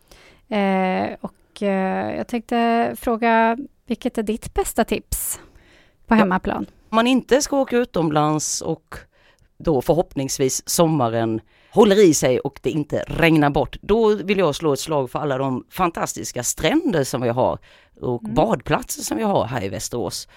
Eh, 0.49 1.17
och 1.21 1.63
eh, 1.63 2.17
jag 2.17 2.29
tänkte 2.29 2.93
fråga, 3.01 3.59
vilket 3.87 4.19
är 4.19 4.23
ditt 4.23 4.55
bästa 4.55 4.85
tips 4.85 5.41
på 6.07 6.15
hemmaplan? 6.15 6.67
Om 6.91 6.97
man 6.97 7.07
inte 7.07 7.43
ska 7.43 7.61
åka 7.61 7.77
utomlands 7.77 8.61
och 8.61 8.95
då 9.59 9.83
förhoppningsvis 9.83 10.69
sommaren 10.69 11.41
håller 11.71 12.09
i 12.09 12.15
sig 12.15 12.41
och 12.41 12.61
det 12.63 12.71
inte 12.71 13.05
regnar 13.07 13.51
bort, 13.51 13.77
då 13.81 14.15
vill 14.15 14.39
jag 14.39 14.55
slå 14.55 14.73
ett 14.73 14.81
slag 14.81 15.11
för 15.11 15.19
alla 15.19 15.39
de 15.39 15.65
fantastiska 15.71 16.43
stränder 16.43 17.05
som 17.05 17.21
vi 17.21 17.29
har 17.29 17.59
och 18.01 18.23
mm. 18.23 18.35
badplatser 18.35 19.03
som 19.03 19.17
vi 19.17 19.23
har 19.23 19.45
här 19.45 19.65
i 19.65 19.69
Västerås. 19.69 20.29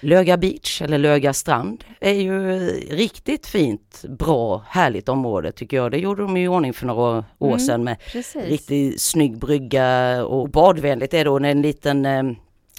Löga 0.00 0.36
Beach 0.36 0.82
eller 0.82 0.98
Löga 0.98 1.32
strand 1.32 1.84
är 2.00 2.12
ju 2.12 2.58
riktigt 2.90 3.46
fint, 3.46 4.04
bra, 4.08 4.64
härligt 4.68 5.08
område 5.08 5.52
tycker 5.52 5.76
jag. 5.76 5.90
Det 5.90 5.98
gjorde 5.98 6.22
de 6.22 6.36
i 6.36 6.48
ordning 6.48 6.72
för 6.72 6.86
några 6.86 7.24
år 7.38 7.48
mm, 7.48 7.58
sedan 7.58 7.84
med 7.84 7.96
precis. 8.12 8.44
riktigt 8.44 9.00
snygg 9.00 9.38
brygga 9.38 10.24
och 10.24 10.48
badvänligt 10.48 11.14
är 11.14 11.28
och 11.28 11.46
en 11.46 11.62
liten 11.62 12.06
eh, 12.06 12.22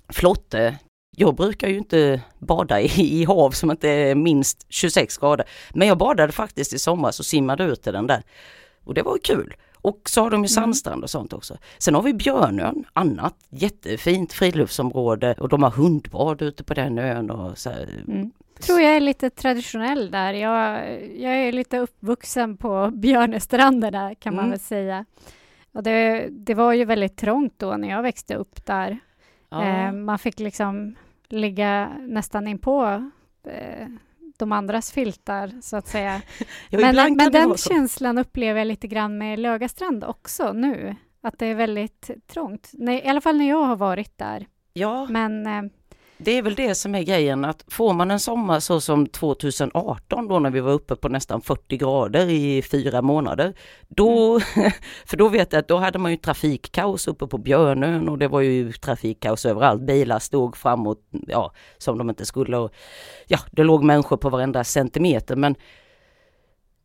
flotte. 0.09 0.77
Jag 1.17 1.35
brukar 1.35 1.67
ju 1.67 1.77
inte 1.77 2.21
bada 2.39 2.81
i, 2.81 3.21
i 3.21 3.23
hav 3.23 3.51
som 3.51 3.71
inte 3.71 3.89
är 3.89 4.15
minst 4.15 4.65
26 4.69 5.17
grader. 5.17 5.45
Men 5.73 5.87
jag 5.87 5.97
badade 5.97 6.31
faktiskt 6.31 6.73
i 6.73 6.79
somras 6.79 7.19
och 7.19 7.25
simmade 7.25 7.63
ut 7.63 7.83
till 7.83 7.93
den 7.93 8.07
där. 8.07 8.23
Och 8.83 8.93
det 8.93 9.01
var 9.01 9.17
kul. 9.23 9.53
Och 9.81 10.01
så 10.05 10.21
har 10.21 10.29
de 10.29 10.35
ju 10.35 10.39
mm. 10.39 10.47
sandstrand 10.47 11.03
och 11.03 11.09
sånt 11.09 11.33
också. 11.33 11.57
Sen 11.77 11.95
har 11.95 12.01
vi 12.01 12.13
Björnön, 12.13 12.85
annat 12.93 13.35
jättefint 13.49 14.33
friluftsområde 14.33 15.33
och 15.33 15.49
de 15.49 15.63
har 15.63 15.69
hundbad 15.69 16.41
ute 16.41 16.63
på 16.63 16.73
den 16.73 16.97
ön 16.97 17.31
och 17.31 17.57
så 17.57 17.69
mm. 17.69 18.31
Tror 18.59 18.81
jag 18.81 18.95
är 18.95 18.99
lite 18.99 19.29
traditionell 19.29 20.11
där. 20.11 20.33
Jag, 20.33 20.81
jag 21.17 21.35
är 21.35 21.51
lite 21.51 21.77
uppvuxen 21.77 22.57
på 22.57 22.91
Björnestranderna 22.93 24.15
kan 24.15 24.35
man 24.35 24.45
mm. 24.45 24.51
väl 24.51 24.59
säga. 24.59 25.05
Och 25.71 25.83
det, 25.83 26.27
det 26.31 26.53
var 26.53 26.73
ju 26.73 26.85
väldigt 26.85 27.17
trångt 27.17 27.53
då 27.57 27.77
när 27.77 27.89
jag 27.89 28.01
växte 28.03 28.35
upp 28.35 28.65
där. 28.65 28.99
Ja. 29.49 29.63
Eh, 29.63 29.91
man 29.91 30.19
fick 30.19 30.39
liksom 30.39 30.95
ligga 31.29 31.89
nästan 31.99 32.47
inpå 32.47 33.09
eh, 33.47 33.87
de 34.41 34.51
andras 34.51 34.91
filtar, 34.91 35.61
så 35.61 35.77
att 35.77 35.87
säga. 35.87 36.21
men 36.71 37.15
men 37.15 37.31
den 37.31 37.57
känslan 37.57 38.17
upplever 38.17 38.59
jag 38.59 38.67
lite 38.67 38.87
grann 38.87 39.17
med 39.17 39.39
Lögastrand 39.39 40.03
också 40.03 40.53
nu, 40.53 40.95
att 41.21 41.39
det 41.39 41.45
är 41.45 41.55
väldigt 41.55 42.09
trångt. 42.27 42.69
Nej, 42.73 43.01
I 43.05 43.07
alla 43.07 43.21
fall 43.21 43.37
när 43.37 43.49
jag 43.49 43.63
har 43.63 43.75
varit 43.75 44.17
där. 44.17 44.47
Ja. 44.73 45.07
Men 45.09 45.47
eh, 45.47 45.63
det 46.23 46.31
är 46.31 46.41
väl 46.41 46.55
det 46.55 46.75
som 46.75 46.95
är 46.95 47.03
grejen 47.03 47.45
att 47.45 47.65
får 47.67 47.93
man 47.93 48.11
en 48.11 48.19
sommar 48.19 48.59
så 48.59 48.81
som 48.81 49.07
2018 49.07 50.27
då 50.27 50.39
när 50.39 50.49
vi 50.49 50.59
var 50.59 50.71
uppe 50.71 50.95
på 50.95 51.09
nästan 51.09 51.41
40 51.41 51.77
grader 51.77 52.29
i 52.29 52.61
fyra 52.61 53.01
månader. 53.01 53.53
Då, 53.87 54.39
mm. 54.55 54.71
för 55.05 55.17
då 55.17 55.29
vet 55.29 55.53
jag 55.53 55.59
att 55.59 55.67
då 55.67 55.77
hade 55.77 55.99
man 55.99 56.11
ju 56.11 56.17
trafikkaos 56.17 57.07
uppe 57.07 57.27
på 57.27 57.37
Björnön 57.37 58.09
och 58.09 58.17
det 58.17 58.27
var 58.27 58.41
ju 58.41 58.71
trafikkaos 58.71 59.45
överallt. 59.45 59.81
Bilar 59.81 60.19
stod 60.19 60.57
framåt, 60.57 60.99
ja, 61.27 61.53
som 61.77 61.97
de 61.97 62.09
inte 62.09 62.25
skulle. 62.25 62.57
Och, 62.57 62.71
ja, 63.27 63.39
det 63.51 63.63
låg 63.63 63.83
människor 63.83 64.17
på 64.17 64.29
varenda 64.29 64.63
centimeter 64.63 65.35
men 65.35 65.55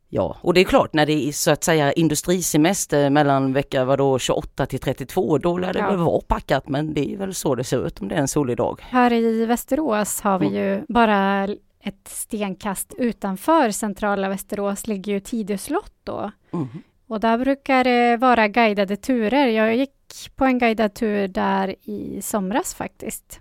Ja, 0.08 0.36
och 0.40 0.54
det 0.54 0.60
är 0.60 0.64
klart 0.64 0.92
när 0.92 1.06
det 1.06 1.28
är 1.28 1.32
så 1.32 1.50
att 1.50 1.64
säga 1.64 1.92
industrisemester 1.92 3.10
mellan 3.10 3.52
vecka 3.52 3.84
vadå, 3.84 4.18
28 4.18 4.66
till 4.66 4.80
32, 4.80 5.38
då 5.38 5.58
lär 5.58 5.72
det 5.72 5.78
ja. 5.78 5.90
väl 5.90 5.98
vara 5.98 6.20
packat 6.20 6.68
men 6.68 6.94
det 6.94 7.12
är 7.12 7.16
väl 7.16 7.34
så 7.34 7.54
det 7.54 7.64
ser 7.64 7.86
ut 7.86 8.00
om 8.00 8.08
det 8.08 8.14
är 8.14 8.18
en 8.18 8.28
solig 8.28 8.56
dag. 8.56 8.80
Här 8.82 9.12
i 9.12 9.46
Västerås 9.46 10.20
har 10.20 10.38
vi 10.38 10.46
mm. 10.46 10.58
ju 10.58 10.84
bara 10.88 11.48
ett 11.80 12.08
stenkast 12.08 12.94
utanför 12.98 13.70
centrala 13.70 14.28
Västerås 14.28 14.86
ligger 14.86 15.12
ju 15.12 15.20
Tidö 15.20 15.58
slott 15.58 15.94
då. 16.04 16.30
Mm. 16.52 16.68
Och 17.08 17.20
där 17.20 17.38
brukar 17.38 17.84
det 17.84 18.16
vara 18.16 18.48
guidade 18.48 18.96
turer. 18.96 19.46
Jag 19.46 19.76
gick 19.76 20.30
på 20.36 20.44
en 20.44 20.58
guidad 20.58 20.94
tur 20.94 21.28
där 21.28 21.74
i 21.82 22.22
somras 22.22 22.74
faktiskt. 22.74 23.40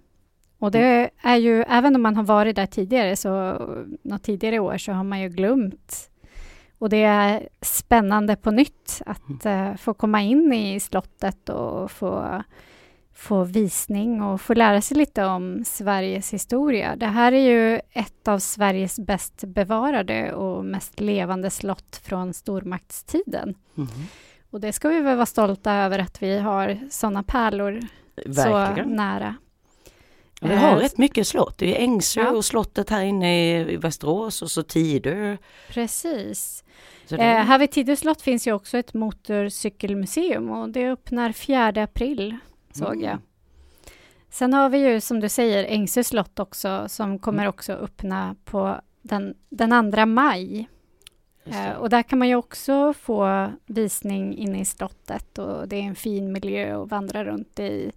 Och 0.60 0.72
det 0.72 0.80
mm. 0.80 1.10
är 1.22 1.38
ju, 1.38 1.64
även 1.64 1.96
om 1.96 2.02
man 2.02 2.16
har 2.16 2.24
varit 2.24 2.56
där 2.56 2.66
tidigare, 2.66 3.16
så 3.16 3.32
något 4.04 4.24
tidigare 4.24 4.60
år, 4.60 4.78
så 4.78 4.92
har 4.92 5.04
man 5.04 5.22
ju 5.22 5.30
glömt 5.30 6.10
och 6.86 6.90
det 6.90 7.04
är 7.04 7.50
spännande 7.62 8.36
på 8.36 8.52
nytt 8.52 9.02
att 9.06 9.46
uh, 9.46 9.76
få 9.76 9.94
komma 9.94 10.22
in 10.22 10.54
i 10.54 10.80
slottet 10.80 11.50
och 11.50 11.92
få, 11.92 12.44
få 13.14 13.44
visning 13.44 14.22
och 14.22 14.42
få 14.42 14.54
lära 14.54 14.82
sig 14.82 14.98
lite 14.98 15.26
om 15.26 15.64
Sveriges 15.66 16.34
historia. 16.34 16.96
Det 16.96 17.06
här 17.06 17.32
är 17.32 17.40
ju 17.40 17.82
ett 17.92 18.28
av 18.28 18.40
Sveriges 18.40 19.00
bäst 19.00 19.44
bevarade 19.48 20.34
och 20.34 20.66
mest 20.66 21.00
levande 21.00 21.50
slott 21.50 22.02
från 22.04 22.34
stormaktstiden. 22.34 23.56
Mm. 23.78 23.90
Och 24.50 24.62
det 24.62 24.74
ska 24.74 24.90
vi 24.90 25.00
väl 25.00 25.16
vara 25.16 25.26
stolta 25.26 25.74
över 25.74 26.00
att 26.00 26.24
vi 26.24 26.40
har 26.40 26.80
sådana 26.90 27.24
pärlor 27.24 27.80
Verkligen. 28.26 28.90
så 28.90 28.96
nära. 28.96 29.36
Vi 30.42 30.56
har 30.56 30.78
rätt 30.78 30.98
mycket 30.98 31.28
slott. 31.28 31.58
Det 31.58 31.78
är 31.78 31.84
Ängsö 31.84 32.22
ja. 32.22 32.32
och 32.32 32.46
slottet 32.46 32.90
här 32.90 33.04
inne 33.04 33.60
i 33.60 33.78
Västerås 33.78 34.42
och 34.42 34.52
så 34.52 34.64
Tidö. 34.64 35.38
Precis. 35.70 36.64
Det... 37.08 37.16
Eh, 37.16 37.44
här 37.44 37.60
vid 37.60 37.72
Tidö 37.72 37.96
slott 37.96 38.22
finns 38.22 38.48
ju 38.48 38.54
också 38.54 38.78
ett 38.78 38.94
motorcykelmuseum 38.94 40.50
och 40.50 40.70
det 40.70 40.92
öppnar 40.92 41.32
4 41.32 41.84
april, 41.84 42.38
såg 42.72 42.94
mm. 42.94 43.04
jag. 43.04 43.18
Sen 44.30 44.54
har 44.54 44.70
vi 44.70 44.78
ju 44.78 45.02
som 45.02 45.20
du 45.20 45.30
säger 45.30 45.64
Ängsö 45.64 46.04
slott 46.04 46.40
också 46.40 46.86
som 46.90 47.20
kommer 47.20 47.44
mm. 47.44 47.50
också 47.50 47.74
öppna 47.74 48.36
på 48.46 48.82
den, 49.02 49.36
den 49.50 49.92
2 49.92 50.06
maj. 50.06 50.68
Eh, 51.46 51.72
och 51.72 51.90
där 51.90 52.04
kan 52.04 52.20
man 52.20 52.28
ju 52.28 52.36
också 52.36 52.94
få 52.94 53.52
visning 53.66 54.38
inne 54.38 54.62
i 54.62 54.66
slottet 54.66 55.38
och 55.38 55.68
det 55.68 55.76
är 55.76 55.82
en 55.84 55.96
fin 55.96 56.32
miljö 56.32 56.82
att 56.82 56.90
vandra 56.90 57.26
runt 57.26 57.60
i 57.60 57.92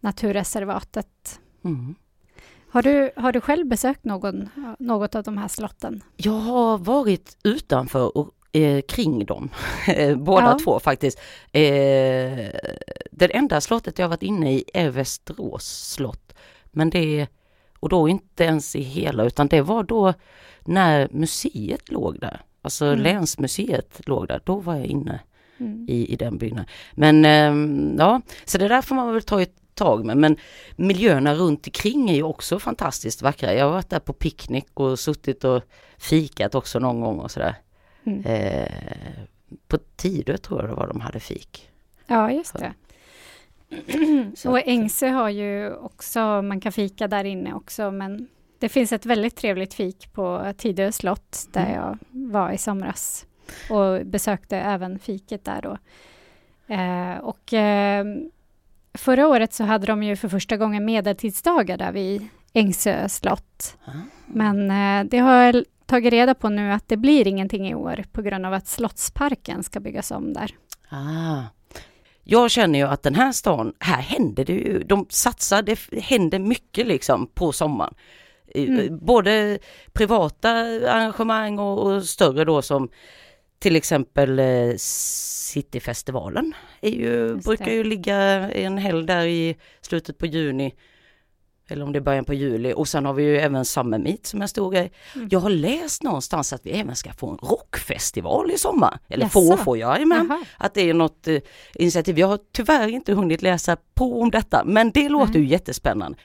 naturreservatet. 0.00 1.40
Mm. 1.64 1.94
Har, 2.72 2.82
du, 2.82 3.10
har 3.16 3.32
du 3.32 3.40
själv 3.40 3.66
besökt 3.66 4.04
någon, 4.04 4.48
något 4.78 5.14
av 5.14 5.22
de 5.22 5.38
här 5.38 5.48
slotten? 5.48 6.02
Jag 6.16 6.32
har 6.32 6.78
varit 6.78 7.36
utanför 7.44 8.16
och 8.18 8.30
eh, 8.52 8.80
kring 8.80 9.24
dem, 9.24 9.50
båda 10.16 10.46
ja. 10.46 10.58
två 10.64 10.80
faktiskt. 10.80 11.18
Eh, 11.52 12.50
det 13.10 13.34
enda 13.34 13.60
slottet 13.60 13.98
jag 13.98 14.08
varit 14.08 14.22
inne 14.22 14.52
i 14.52 14.64
är 14.74 14.90
Västerås 14.90 15.92
slott. 15.94 16.34
Men 16.64 16.90
det, 16.90 17.26
och 17.80 17.88
då 17.88 18.08
inte 18.08 18.44
ens 18.44 18.76
i 18.76 18.82
hela, 18.82 19.24
utan 19.24 19.46
det 19.46 19.60
var 19.60 19.82
då 19.82 20.14
när 20.60 21.08
museet 21.12 21.90
låg 21.90 22.20
där. 22.20 22.40
Alltså 22.62 22.84
mm. 22.84 23.00
länsmuseet 23.00 24.00
låg 24.08 24.28
där, 24.28 24.40
då 24.44 24.56
var 24.56 24.74
jag 24.74 24.86
inne 24.86 25.20
mm. 25.60 25.86
i, 25.88 26.12
i 26.12 26.16
den 26.16 26.38
byggnaden. 26.38 26.70
Men 26.94 27.24
eh, 27.24 27.98
ja, 27.98 28.20
så 28.44 28.58
det 28.58 28.68
där 28.68 28.82
får 28.82 28.94
man 28.94 29.12
väl 29.12 29.22
ta 29.22 29.42
ett 29.42 29.59
tag 29.80 30.04
med. 30.04 30.16
Men 30.16 30.36
miljöerna 30.76 31.34
runt 31.34 31.66
omkring 31.66 32.10
är 32.10 32.14
ju 32.14 32.22
också 32.22 32.58
fantastiskt 32.58 33.22
vackra. 33.22 33.54
Jag 33.54 33.64
har 33.64 33.72
varit 33.72 33.90
där 33.90 34.00
på 34.00 34.12
picknick 34.12 34.68
och 34.74 34.98
suttit 34.98 35.44
och 35.44 35.62
fikat 35.98 36.54
också 36.54 36.78
någon 36.78 37.00
gång 37.00 37.18
och 37.18 37.30
sådär. 37.30 37.54
Mm. 38.04 38.24
Eh, 38.24 38.68
på 39.68 39.78
Tidö 39.96 40.36
tror 40.36 40.60
jag 40.60 40.70
det 40.70 40.74
var 40.74 40.86
de 40.86 41.00
hade 41.00 41.20
fik. 41.20 41.70
Ja, 42.06 42.30
just 42.30 42.56
det. 42.58 42.72
och 44.48 44.68
Ängsö 44.68 45.08
har 45.08 45.28
ju 45.28 45.74
också, 45.74 46.42
man 46.42 46.60
kan 46.60 46.72
fika 46.72 47.08
där 47.08 47.24
inne 47.24 47.54
också, 47.54 47.90
men 47.90 48.28
det 48.58 48.68
finns 48.68 48.92
ett 48.92 49.06
väldigt 49.06 49.36
trevligt 49.36 49.74
fik 49.74 50.12
på 50.12 50.52
Tidö 50.56 50.92
slott 50.92 51.48
där 51.52 51.66
mm. 51.66 51.74
jag 51.74 51.98
var 52.10 52.52
i 52.52 52.58
somras 52.58 53.26
och 53.70 54.06
besökte 54.06 54.56
även 54.56 54.98
fiket 54.98 55.44
där 55.44 55.62
då. 55.62 55.78
Eh, 56.74 57.18
och 57.18 57.52
eh, 57.52 58.04
Förra 58.94 59.28
året 59.28 59.52
så 59.52 59.64
hade 59.64 59.86
de 59.86 60.02
ju 60.02 60.16
för 60.16 60.28
första 60.28 60.56
gången 60.56 60.84
medeltidsdagar 60.84 61.76
där 61.76 61.92
vid 61.92 62.28
Ängsö 62.52 63.08
slott. 63.08 63.76
Ah. 63.84 63.90
Men 64.26 64.70
eh, 64.70 65.10
det 65.10 65.18
har 65.18 65.34
jag 65.34 65.64
tagit 65.86 66.12
reda 66.12 66.34
på 66.34 66.48
nu 66.48 66.72
att 66.72 66.88
det 66.88 66.96
blir 66.96 67.26
ingenting 67.26 67.68
i 67.68 67.74
år 67.74 68.04
på 68.12 68.22
grund 68.22 68.46
av 68.46 68.52
att 68.52 68.66
Slottsparken 68.66 69.62
ska 69.62 69.80
byggas 69.80 70.10
om 70.10 70.32
där. 70.32 70.50
Ah. 70.88 71.42
Jag 72.24 72.50
känner 72.50 72.78
ju 72.78 72.84
att 72.84 73.02
den 73.02 73.14
här 73.14 73.32
stan, 73.32 73.72
här 73.78 74.02
händer 74.02 74.44
det 74.44 74.52
ju, 74.52 74.82
de 74.82 75.06
satsar, 75.08 75.62
det 75.62 75.78
händer 76.02 76.38
mycket 76.38 76.86
liksom 76.86 77.26
på 77.26 77.52
sommaren. 77.52 77.94
Mm. 78.54 78.98
Både 78.98 79.58
privata 79.92 80.50
arrangemang 80.50 81.58
och, 81.58 81.78
och 81.78 82.04
större 82.04 82.44
då 82.44 82.62
som 82.62 82.88
till 83.60 83.76
exempel 83.76 84.38
eh, 84.38 84.74
Cityfestivalen 84.76 86.54
är 86.80 86.90
ju, 86.90 87.36
brukar 87.36 87.70
ju 87.70 87.84
ligga 87.84 88.16
en 88.50 88.78
helg 88.78 89.06
där 89.06 89.26
i 89.26 89.56
slutet 89.80 90.18
på 90.18 90.26
juni. 90.26 90.74
Eller 91.68 91.84
om 91.84 91.92
det 91.92 91.98
är 91.98 92.00
början 92.00 92.24
på 92.24 92.34
juli 92.34 92.72
och 92.76 92.88
sen 92.88 93.06
har 93.06 93.12
vi 93.12 93.22
ju 93.22 93.38
även 93.38 93.64
Summer 93.64 93.98
Meet 93.98 94.26
som 94.26 94.40
är 94.40 94.42
en 94.42 94.48
stor 94.48 94.70
grej. 94.70 94.92
Mm. 95.14 95.28
Jag 95.30 95.40
har 95.40 95.50
läst 95.50 96.02
någonstans 96.02 96.52
att 96.52 96.66
vi 96.66 96.70
även 96.70 96.96
ska 96.96 97.12
få 97.12 97.30
en 97.30 97.38
rockfestival 97.38 98.50
i 98.50 98.58
sommar. 98.58 98.98
Eller 99.08 99.24
Jaså. 99.24 99.40
få 99.40 99.56
får 99.56 99.78
jag, 99.78 100.08
men 100.08 100.44
att 100.58 100.74
det 100.74 100.90
är 100.90 100.94
något 100.94 101.28
eh, 101.28 101.38
initiativ. 101.74 102.18
Jag 102.18 102.26
har 102.26 102.38
tyvärr 102.52 102.88
inte 102.88 103.12
hunnit 103.12 103.42
läsa 103.42 103.76
på 103.94 104.20
om 104.20 104.30
detta 104.30 104.64
men 104.64 104.90
det 104.90 105.08
låter 105.08 105.34
mm. 105.34 105.42
ju 105.42 105.48
jättespännande. 105.48 106.18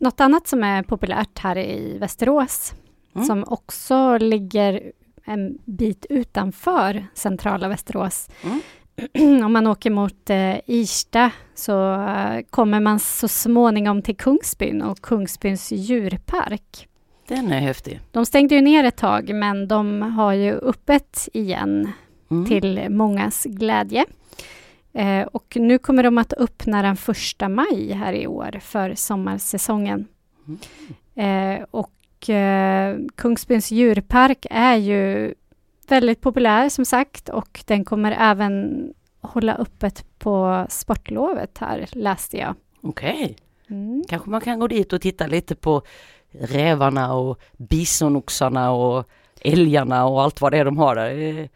Något 0.00 0.20
annat 0.20 0.46
som 0.46 0.64
är 0.64 0.82
populärt 0.82 1.38
här 1.38 1.58
i 1.58 1.98
Västerås 1.98 2.74
mm. 3.14 3.26
som 3.26 3.44
också 3.48 4.18
ligger 4.18 4.92
en 5.26 5.58
bit 5.64 6.06
utanför 6.10 7.06
centrala 7.14 7.68
Västerås. 7.68 8.28
Mm. 8.42 8.60
Om 9.44 9.52
man 9.52 9.66
åker 9.66 9.90
mot 9.90 10.30
eh, 10.30 10.56
Irsta 10.66 11.30
så 11.54 11.92
eh, 11.92 12.40
kommer 12.50 12.80
man 12.80 13.00
så 13.00 13.28
småningom 13.28 14.02
till 14.02 14.16
Kungsbyn 14.16 14.82
och 14.82 15.00
Kungsbyns 15.00 15.72
djurpark. 15.72 16.88
Den 17.28 17.52
är 17.52 17.60
häftig. 17.60 18.00
De 18.10 18.26
stängde 18.26 18.54
ju 18.54 18.60
ner 18.60 18.84
ett 18.84 18.96
tag 18.96 19.34
men 19.34 19.68
de 19.68 20.02
har 20.02 20.32
ju 20.32 20.52
öppet 20.52 21.28
igen 21.32 21.92
mm. 22.30 22.46
till 22.46 22.86
mångas 22.90 23.44
glädje. 23.44 24.04
Eh, 24.92 25.26
och 25.26 25.56
nu 25.56 25.78
kommer 25.78 26.02
de 26.02 26.18
att 26.18 26.32
öppna 26.32 26.82
den 26.82 26.96
första 26.96 27.48
maj 27.48 27.92
här 27.92 28.12
i 28.12 28.26
år 28.26 28.58
för 28.62 28.94
sommarsäsongen. 28.94 30.06
Mm. 30.46 31.58
Eh, 31.58 31.66
och 31.70 31.95
eh, 32.30 32.96
Kungsbyns 33.14 33.70
djurpark 33.70 34.46
är 34.50 34.76
ju 34.76 35.34
väldigt 35.88 36.20
populär 36.20 36.68
som 36.68 36.84
sagt 36.84 37.28
och 37.28 37.64
den 37.66 37.84
kommer 37.84 38.16
även 38.18 38.84
hålla 39.20 39.54
öppet 39.54 40.04
på 40.18 40.66
sportlovet 40.68 41.58
här 41.58 41.86
läste 41.92 42.36
jag. 42.36 42.54
Okej. 42.80 43.14
Okay. 43.14 43.34
Mm. 43.68 44.04
Kanske 44.08 44.30
man 44.30 44.40
kan 44.40 44.60
gå 44.60 44.66
dit 44.66 44.92
och 44.92 45.00
titta 45.00 45.26
lite 45.26 45.54
på 45.54 45.82
rävarna 46.32 47.14
och 47.14 47.40
bisonoxarna 47.56 48.70
och 48.72 49.08
älgarna 49.40 50.06
och 50.06 50.22
allt 50.22 50.40
vad 50.40 50.52
det 50.52 50.58
är 50.58 50.64
de 50.64 50.78
har 50.78 50.94
där. 50.94 51.48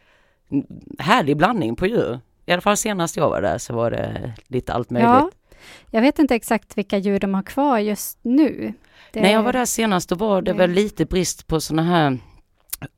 Härlig 0.98 1.36
blandning 1.36 1.76
på 1.76 1.86
djur. 1.86 2.20
I 2.46 2.52
alla 2.52 2.60
fall 2.60 2.76
senast 2.76 3.16
jag 3.16 3.30
var 3.30 3.42
där 3.42 3.58
så 3.58 3.74
var 3.74 3.90
det 3.90 4.32
lite 4.46 4.72
allt 4.72 4.90
möjligt. 4.90 5.10
Ja, 5.10 5.30
jag 5.90 6.00
vet 6.00 6.18
inte 6.18 6.34
exakt 6.34 6.78
vilka 6.78 6.98
djur 6.98 7.20
de 7.20 7.34
har 7.34 7.42
kvar 7.42 7.78
just 7.78 8.18
nu. 8.22 8.72
Det... 9.12 9.20
När 9.20 9.32
jag 9.32 9.42
var 9.42 9.52
där 9.52 9.64
senast 9.64 10.08
då 10.08 10.14
var 10.14 10.42
det 10.42 10.52
väl 10.52 10.70
lite 10.70 11.04
brist 11.04 11.46
på 11.46 11.60
sådana 11.60 11.82
här 11.82 12.18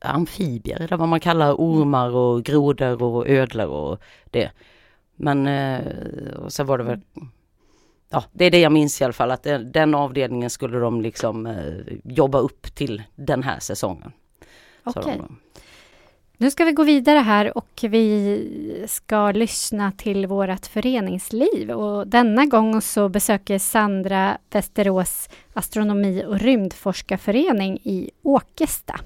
amfibier, 0.00 0.80
eller 0.80 0.96
vad 0.96 1.08
man 1.08 1.20
kallar 1.20 1.52
ormar 1.52 2.16
och 2.16 2.44
grodor 2.44 3.02
och 3.02 3.28
ödlor 3.28 3.66
och 3.66 4.00
det. 4.30 4.50
Men 5.16 5.46
eh, 5.46 5.80
och 6.36 6.52
så 6.52 6.64
var 6.64 6.78
det 6.78 6.84
väl 6.84 7.00
Ja, 8.14 8.24
det 8.32 8.44
är 8.44 8.50
det 8.50 8.60
jag 8.60 8.72
minns 8.72 9.00
i 9.00 9.04
alla 9.04 9.12
fall 9.12 9.30
att 9.30 9.46
den 9.64 9.94
avdelningen 9.94 10.50
skulle 10.50 10.78
de 10.78 11.00
liksom 11.00 11.46
eh, 11.46 11.96
jobba 12.04 12.38
upp 12.38 12.74
till 12.74 13.02
den 13.14 13.42
här 13.42 13.58
säsongen. 13.58 14.12
Okej. 14.84 15.02
Okay. 15.02 15.18
Nu 16.42 16.50
ska 16.50 16.64
vi 16.64 16.72
gå 16.72 16.84
vidare 16.84 17.18
här 17.18 17.58
och 17.58 17.80
vi 17.82 18.84
ska 18.88 19.30
lyssna 19.30 19.92
till 19.92 20.26
vårt 20.26 20.66
föreningsliv. 20.66 21.70
Och 21.70 22.06
denna 22.06 22.46
gång 22.46 22.80
så 22.82 23.08
besöker 23.08 23.58
Sandra 23.58 24.38
Västerås 24.50 25.28
astronomi 25.52 26.24
och 26.26 26.40
rymdforskarförening 26.40 27.78
i 27.82 28.10
Åkesta. 28.22 29.00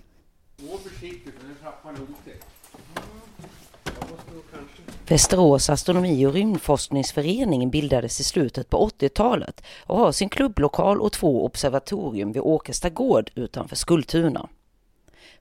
Västerås 5.08 5.70
astronomi 5.70 6.26
och 6.26 6.32
rymdforskningsförening 6.32 7.70
bildades 7.70 8.20
i 8.20 8.24
slutet 8.24 8.70
på 8.70 8.88
80-talet 8.88 9.64
och 9.86 9.98
har 9.98 10.12
sin 10.12 10.28
klubblokal 10.28 11.00
och 11.00 11.12
två 11.12 11.44
observatorium 11.44 12.32
vid 12.32 12.42
Åkesta 12.42 12.90
gård 12.90 13.30
utanför 13.34 13.76
Skultuna. 13.76 14.48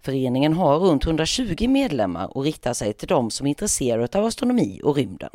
Föreningen 0.06 0.54
har 0.54 0.80
runt 0.80 1.06
120 1.06 1.68
medlemmar 1.68 2.38
och 2.38 2.44
riktar 2.44 2.74
sig 2.74 2.94
till 2.94 3.08
de 3.08 3.32
som 3.32 3.48
är 3.48 3.50
intresserade 3.50 4.20
av 4.20 4.26
astronomi 4.26 4.82
och 4.84 4.96
rymden. 4.96 5.30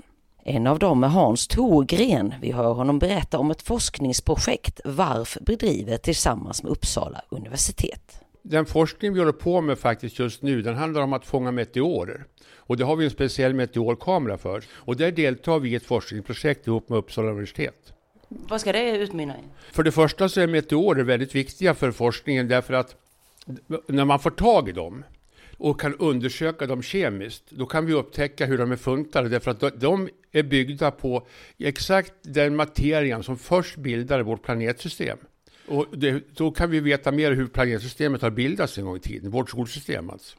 En 0.44 0.66
av 0.66 0.78
dem 0.78 1.04
är 1.04 1.08
Hans 1.08 1.48
Thorgren. 1.48 2.34
Vi 2.40 2.52
hör 2.52 2.72
honom 2.72 2.98
berätta 2.98 3.38
om 3.38 3.50
ett 3.50 3.62
forskningsprojekt 3.62 4.80
VARF 4.84 5.38
bedriver 5.40 5.96
tillsammans 5.96 6.62
med 6.62 6.72
Uppsala 6.72 7.22
universitet. 7.28 8.20
Den 8.42 8.66
forskning 8.66 9.12
vi 9.12 9.18
håller 9.18 9.32
på 9.32 9.60
med 9.60 9.78
faktiskt 9.78 10.18
just 10.18 10.42
nu, 10.42 10.62
den 10.62 10.74
handlar 10.74 11.02
om 11.02 11.12
att 11.12 11.26
fånga 11.26 11.50
meteorer. 11.50 12.24
Och 12.54 12.76
det 12.76 12.84
har 12.84 12.96
vi 12.96 13.04
en 13.04 13.10
speciell 13.10 13.54
meteorkamera 13.54 14.38
för. 14.38 14.64
Och 14.70 14.96
där 14.96 15.12
deltar 15.12 15.58
vi 15.58 15.70
i 15.70 15.74
ett 15.74 15.86
forskningsprojekt 15.86 16.66
ihop 16.66 16.88
med 16.88 16.98
Uppsala 16.98 17.30
universitet. 17.30 17.92
Vad 18.28 18.60
ska 18.60 18.72
det 18.72 18.90
utmynna 18.90 19.34
i? 19.34 19.42
För 19.72 19.82
det 19.82 19.92
första 19.92 20.28
så 20.28 20.40
är 20.40 20.46
meteorer 20.46 21.02
väldigt 21.02 21.34
viktiga 21.34 21.74
för 21.74 21.90
forskningen 21.90 22.48
därför 22.48 22.74
att 22.74 22.96
när 23.86 24.04
man 24.04 24.18
får 24.18 24.30
tag 24.30 24.68
i 24.68 24.72
dem 24.72 25.04
och 25.56 25.80
kan 25.80 25.94
undersöka 25.94 26.66
dem 26.66 26.82
kemiskt, 26.82 27.50
då 27.50 27.66
kan 27.66 27.86
vi 27.86 27.92
upptäcka 27.92 28.46
hur 28.46 28.58
de 28.58 28.72
är 28.72 28.76
funtade, 28.76 29.28
därför 29.28 29.50
att 29.50 29.80
de 29.80 30.08
är 30.32 30.42
byggda 30.42 30.90
på 30.90 31.26
exakt 31.58 32.12
den 32.22 32.56
materian 32.56 33.22
som 33.22 33.38
först 33.38 33.76
bildade 33.76 34.22
vårt 34.22 34.42
planetsystem. 34.42 35.18
Och 35.68 35.86
det, 35.92 36.36
då 36.36 36.50
kan 36.50 36.70
vi 36.70 36.80
veta 36.80 37.12
mer 37.12 37.32
hur 37.32 37.46
planetsystemet 37.46 38.22
har 38.22 38.30
bildats 38.30 38.78
en 38.78 38.84
gång 38.84 38.96
i 38.96 39.00
tiden, 39.00 39.30
vårt 39.30 39.50
solsystem 39.50 40.10
alltså. 40.10 40.36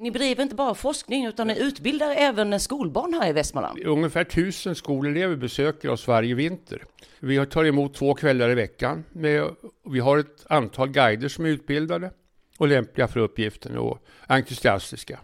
Ni 0.00 0.10
bedriver 0.10 0.42
inte 0.42 0.54
bara 0.54 0.74
forskning 0.74 1.26
utan 1.26 1.46
ni 1.46 1.58
utbildar 1.58 2.14
även 2.16 2.60
skolbarn 2.60 3.14
här 3.14 3.28
i 3.28 3.32
Västmanland. 3.32 3.78
Ungefär 3.84 4.24
tusen 4.24 4.74
skolelever 4.74 5.36
besöker 5.36 5.88
oss 5.88 6.08
varje 6.08 6.34
vinter. 6.34 6.84
Vi 7.20 7.46
tar 7.46 7.64
emot 7.64 7.94
två 7.94 8.14
kvällar 8.14 8.50
i 8.50 8.54
veckan. 8.54 9.04
Med, 9.12 9.44
vi 9.90 10.00
har 10.00 10.18
ett 10.18 10.46
antal 10.48 10.88
guider 10.88 11.28
som 11.28 11.44
är 11.44 11.48
utbildade 11.48 12.10
och 12.58 12.68
lämpliga 12.68 13.08
för 13.08 13.20
uppgiften 13.20 13.78
och 13.78 13.98
entusiastiska. 14.26 15.20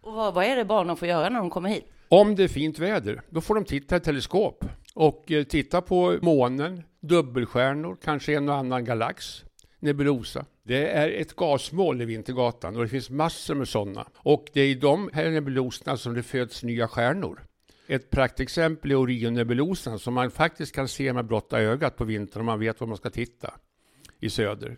Och 0.00 0.12
vad, 0.12 0.34
vad 0.34 0.44
är 0.44 0.56
det 0.56 0.64
barnen 0.64 0.96
får 0.96 1.08
göra 1.08 1.28
när 1.28 1.38
de 1.38 1.50
kommer 1.50 1.68
hit? 1.68 1.84
Om 2.08 2.34
det 2.34 2.44
är 2.44 2.48
fint 2.48 2.78
väder, 2.78 3.22
då 3.30 3.40
får 3.40 3.54
de 3.54 3.64
titta 3.64 3.96
i 3.96 4.00
teleskop 4.00 4.64
och 4.94 5.32
eh, 5.32 5.44
titta 5.44 5.80
på 5.80 6.18
månen, 6.22 6.82
dubbelstjärnor, 7.00 7.96
kanske 8.04 8.34
en 8.36 8.48
och 8.48 8.54
annan 8.54 8.84
galax, 8.84 9.44
nebulosa. 9.78 10.44
Det 10.62 10.88
är 10.88 11.10
ett 11.10 11.36
gasmoln 11.36 12.00
i 12.00 12.04
Vintergatan 12.04 12.76
och 12.76 12.82
det 12.82 12.88
finns 12.88 13.10
massor 13.10 13.54
med 13.54 13.68
sådana. 13.68 14.06
Och 14.16 14.46
det 14.52 14.60
är 14.60 14.66
i 14.66 14.74
de 14.74 15.10
här 15.12 15.30
nebuloserna 15.30 15.96
som 15.96 16.14
det 16.14 16.22
föds 16.22 16.62
nya 16.62 16.88
stjärnor. 16.88 17.40
Ett 17.86 18.10
praktexempel 18.10 18.90
är 18.90 18.94
Orionnebulosan 18.94 19.98
som 19.98 20.14
man 20.14 20.30
faktiskt 20.30 20.74
kan 20.74 20.88
se 20.88 21.12
med 21.12 21.24
blotta 21.26 21.60
ögat 21.60 21.96
på 21.96 22.04
vintern 22.04 22.40
om 22.40 22.46
man 22.46 22.60
vet 22.60 22.80
var 22.80 22.86
man 22.86 22.96
ska 22.96 23.10
titta 23.10 23.54
i 24.20 24.30
söder. 24.30 24.76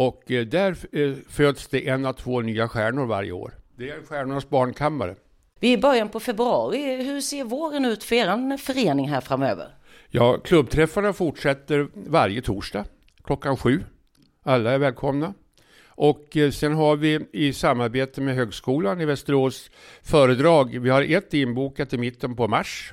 Och 0.00 0.30
eh, 0.30 0.46
där 0.46 0.76
eh, 0.92 1.14
föds 1.28 1.68
det 1.68 1.88
en 1.88 2.06
av 2.06 2.12
två 2.12 2.40
nya 2.40 2.68
stjärnor 2.68 3.06
varje 3.06 3.32
år. 3.32 3.54
Det 3.76 3.90
är 3.90 4.02
stjärnornas 4.02 4.48
barnkammare. 4.48 5.16
Vi 5.60 5.72
är 5.72 5.78
i 5.78 5.80
början 5.80 6.08
på 6.08 6.20
februari. 6.20 7.02
Hur 7.04 7.20
ser 7.20 7.44
våren 7.44 7.84
ut 7.84 8.04
för 8.04 8.16
er 8.16 8.56
förening 8.56 9.08
här 9.08 9.20
framöver? 9.20 9.68
Ja, 10.08 10.38
klubbträffarna 10.38 11.12
fortsätter 11.12 11.88
varje 11.94 12.42
torsdag 12.42 12.84
klockan 13.24 13.56
sju. 13.56 13.84
Alla 14.42 14.70
är 14.70 14.78
välkomna. 14.78 15.34
Och 15.86 16.36
eh, 16.36 16.50
sen 16.50 16.74
har 16.74 16.96
vi 16.96 17.20
i 17.32 17.52
samarbete 17.52 18.20
med 18.20 18.34
Högskolan 18.34 19.00
i 19.00 19.04
Västerås 19.04 19.70
föredrag. 20.02 20.78
Vi 20.78 20.90
har 20.90 21.02
ett 21.02 21.34
inbokat 21.34 21.92
i 21.92 21.98
mitten 21.98 22.36
på 22.36 22.48
mars. 22.48 22.92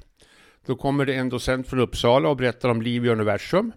Då 0.65 0.75
kommer 0.75 1.05
det 1.05 1.13
en 1.13 1.29
docent 1.29 1.67
från 1.67 1.79
Uppsala 1.79 2.29
och 2.29 2.37
berättar 2.37 2.69
om 2.69 2.81
liv 2.81 3.05
i 3.05 3.09
universum. 3.09 3.71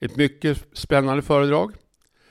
Ett 0.00 0.16
mycket 0.16 0.66
spännande 0.72 1.22
föredrag. 1.22 1.74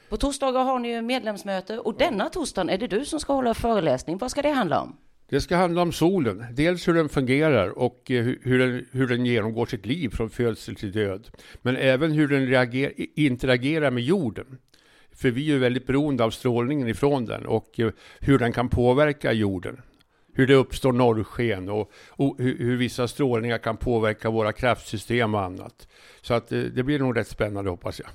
På 0.09 0.17
torsdagar 0.17 0.63
har 0.63 0.79
ni 0.79 0.89
ju 0.89 1.01
medlemsmöte 1.01 1.79
och 1.79 1.97
denna 1.97 2.29
torsdag 2.29 2.71
är 2.71 2.77
det 2.77 2.87
du 2.87 3.05
som 3.05 3.19
ska 3.19 3.33
hålla 3.33 3.53
föreläsning. 3.53 4.17
Vad 4.17 4.31
ska 4.31 4.41
det 4.41 4.49
handla 4.49 4.81
om? 4.81 4.97
Det 5.29 5.41
ska 5.41 5.55
handla 5.55 5.81
om 5.81 5.91
solen. 5.91 6.45
Dels 6.53 6.87
hur 6.87 6.93
den 6.93 7.09
fungerar 7.09 7.79
och 7.79 8.11
eh, 8.11 8.25
hur 8.41 8.59
den, 8.59 8.85
hur 8.91 9.07
den 9.07 9.25
genomgår 9.25 9.65
sitt 9.65 9.85
liv 9.85 10.09
från 10.09 10.29
födsel 10.29 10.75
till 10.75 10.91
död. 10.91 11.27
Men 11.61 11.77
även 11.77 12.11
hur 12.11 12.27
den 12.27 12.47
reager, 12.47 12.93
interagerar 13.19 13.91
med 13.91 14.03
jorden. 14.03 14.57
För 15.11 15.31
vi 15.31 15.51
är 15.51 15.57
väldigt 15.57 15.87
beroende 15.87 16.23
av 16.23 16.31
strålningen 16.31 16.87
ifrån 16.87 17.25
den 17.25 17.45
och 17.45 17.79
eh, 17.79 17.91
hur 18.19 18.39
den 18.39 18.51
kan 18.51 18.69
påverka 18.69 19.33
jorden. 19.33 19.81
Hur 20.33 20.47
det 20.47 20.53
uppstår 20.53 20.93
norrsken 20.93 21.69
och, 21.69 21.91
och 22.09 22.35
hur, 22.37 22.57
hur, 22.57 22.77
vissa 22.77 23.07
strålningar 23.07 23.57
kan 23.57 23.77
påverka 23.77 24.29
våra 24.29 24.53
kraftsystem 24.53 25.35
och 25.35 25.41
annat. 25.41 25.87
Så 26.21 26.33
att 26.33 26.47
det, 26.47 26.69
det 26.69 26.83
blir 26.83 26.99
nog 26.99 27.17
rätt 27.17 27.27
spännande 27.27 27.69
hoppas 27.69 27.99
jag. 27.99 28.09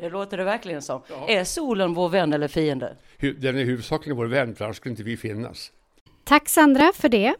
Det 0.00 0.08
låter 0.08 0.36
det 0.36 0.44
verkligen 0.44 0.82
som. 0.82 1.00
Ja. 1.08 1.28
Är 1.28 1.44
solen 1.44 1.94
vår 1.94 2.08
vän 2.08 2.32
eller 2.32 2.48
fiende? 2.48 2.96
Den 3.20 3.58
är 3.58 3.64
huvudsakligen 3.64 4.16
vår 4.16 4.26
vän, 4.26 4.54
för 4.54 4.64
annars 4.64 4.76
skulle 4.76 4.90
inte 4.90 5.02
vi 5.02 5.16
finnas. 5.16 5.70
Tack 6.24 6.48
Sandra 6.48 6.92
för 6.94 7.08
det. 7.08 7.34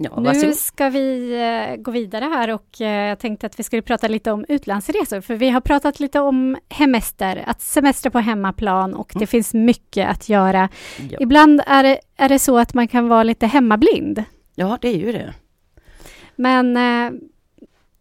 Ja, 0.00 0.20
nu 0.20 0.54
ska 0.54 0.88
vi 0.88 1.34
eh, 1.34 1.76
gå 1.76 1.90
vidare 1.90 2.24
här 2.24 2.54
och 2.54 2.80
eh, 2.80 3.08
jag 3.08 3.18
tänkte 3.18 3.46
att 3.46 3.58
vi 3.58 3.62
skulle 3.62 3.82
prata 3.82 4.08
lite 4.08 4.32
om 4.32 4.44
utlandsresor, 4.48 5.20
för 5.20 5.34
vi 5.34 5.50
har 5.50 5.60
pratat 5.60 6.00
lite 6.00 6.20
om 6.20 6.56
hemester, 6.68 7.44
att 7.46 7.60
semester 7.60 8.10
på 8.10 8.18
hemmaplan 8.18 8.94
och 8.94 9.14
mm. 9.14 9.20
det 9.20 9.26
finns 9.26 9.54
mycket 9.54 10.08
att 10.08 10.28
göra. 10.28 10.68
Ja. 11.10 11.18
Ibland 11.20 11.62
är 11.66 11.82
det, 11.82 12.00
är 12.16 12.28
det 12.28 12.38
så 12.38 12.58
att 12.58 12.74
man 12.74 12.88
kan 12.88 13.08
vara 13.08 13.22
lite 13.22 13.46
hemmablind. 13.46 14.24
Ja, 14.54 14.78
det 14.80 14.88
är 14.88 14.96
ju 14.96 15.12
det. 15.12 15.34
Men 16.36 16.76
eh, 16.76 17.20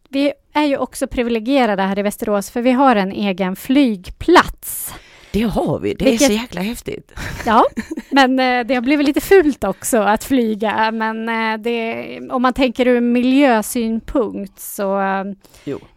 vi 0.09 0.33
är 0.53 0.63
ju 0.63 0.77
också 0.77 1.07
privilegierade 1.07 1.83
här 1.83 1.99
i 1.99 2.01
Västerås, 2.01 2.49
för 2.49 2.61
vi 2.61 2.71
har 2.71 2.95
en 2.95 3.11
egen 3.11 3.55
flygplats. 3.55 4.93
Det 5.31 5.41
har 5.41 5.79
vi, 5.79 5.93
det 5.93 6.05
Vilket, 6.05 6.21
är 6.21 6.33
så 6.35 6.41
jäkla 6.41 6.61
häftigt. 6.61 7.11
Ja, 7.45 7.65
men 8.09 8.39
eh, 8.39 8.65
det 8.65 8.75
har 8.75 8.81
blivit 8.81 9.07
lite 9.07 9.21
fult 9.21 9.63
också 9.63 9.97
att 9.97 10.23
flyga, 10.23 10.91
men 10.91 11.29
eh, 11.29 11.57
det, 11.57 12.19
om 12.31 12.41
man 12.41 12.53
tänker 12.53 12.87
ur 12.87 13.01
miljösynpunkt 13.01 14.59
så 14.59 14.99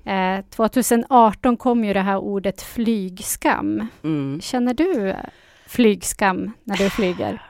eh, 0.04 0.44
2018 0.50 1.56
kom 1.56 1.84
ju 1.84 1.92
det 1.92 2.00
här 2.00 2.18
ordet 2.18 2.62
flygskam. 2.62 3.86
Mm. 4.04 4.40
Känner 4.40 4.74
du 4.74 5.14
flygskam 5.66 6.52
när 6.64 6.76
du 6.76 6.90
flyger? 6.90 7.42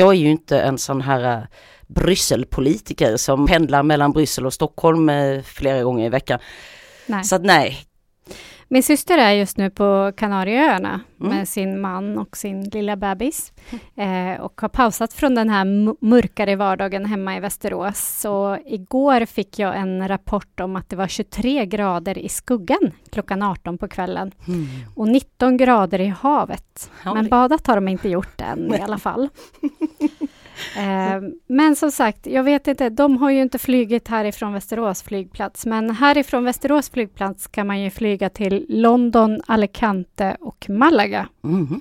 Jag 0.00 0.08
är 0.08 0.18
ju 0.18 0.30
inte 0.30 0.60
en 0.60 0.78
sån 0.78 1.00
här 1.00 1.38
eh, 1.38 1.44
Brysselpolitiker 1.86 3.16
som 3.16 3.46
pendlar 3.46 3.82
mellan 3.82 4.12
Bryssel 4.12 4.46
och 4.46 4.52
Stockholm 4.52 5.08
eh, 5.08 5.42
flera 5.42 5.82
gånger 5.82 6.06
i 6.06 6.08
veckan. 6.08 6.38
Nej. 7.06 7.24
Så 7.24 7.36
att 7.36 7.44
nej, 7.44 7.78
min 8.72 8.82
syster 8.82 9.18
är 9.18 9.32
just 9.32 9.56
nu 9.56 9.70
på 9.70 10.12
Kanarieöarna 10.16 11.00
mm. 11.20 11.36
med 11.36 11.48
sin 11.48 11.80
man 11.80 12.18
och 12.18 12.36
sin 12.36 12.64
lilla 12.64 12.96
bebis 12.96 13.52
eh, 13.96 14.40
och 14.40 14.60
har 14.60 14.68
pausat 14.68 15.12
från 15.12 15.34
den 15.34 15.48
här 15.48 15.64
mörkare 16.04 16.56
vardagen 16.56 17.04
hemma 17.04 17.36
i 17.36 17.40
Västerås. 17.40 18.20
Så 18.20 18.58
igår 18.66 19.26
fick 19.26 19.58
jag 19.58 19.76
en 19.76 20.08
rapport 20.08 20.60
om 20.60 20.76
att 20.76 20.88
det 20.88 20.96
var 20.96 21.06
23 21.06 21.66
grader 21.66 22.18
i 22.18 22.28
skuggan 22.28 22.92
klockan 23.12 23.42
18 23.42 23.78
på 23.78 23.88
kvällen 23.88 24.32
mm. 24.48 24.66
och 24.96 25.08
19 25.08 25.56
grader 25.56 26.00
i 26.00 26.06
havet. 26.06 26.90
Men 27.04 27.28
badat 27.28 27.66
har 27.66 27.74
de 27.74 27.88
inte 27.88 28.08
gjort 28.08 28.40
än 28.40 28.74
i 28.74 28.80
alla 28.80 28.98
fall. 28.98 29.28
Eh, 30.76 31.22
men 31.46 31.76
som 31.76 31.92
sagt, 31.92 32.26
jag 32.26 32.44
vet 32.44 32.66
inte, 32.66 32.88
de 32.88 33.16
har 33.16 33.30
ju 33.30 33.42
inte 33.42 33.58
flygit 33.58 34.08
härifrån 34.08 34.52
Västerås 34.52 35.02
flygplats, 35.02 35.66
men 35.66 35.90
härifrån 35.90 36.44
Västerås 36.44 36.90
flygplats 36.90 37.46
kan 37.46 37.66
man 37.66 37.80
ju 37.80 37.90
flyga 37.90 38.28
till 38.28 38.66
London, 38.68 39.40
Alicante 39.46 40.36
och 40.40 40.66
Malaga. 40.70 41.28
Mm. 41.44 41.80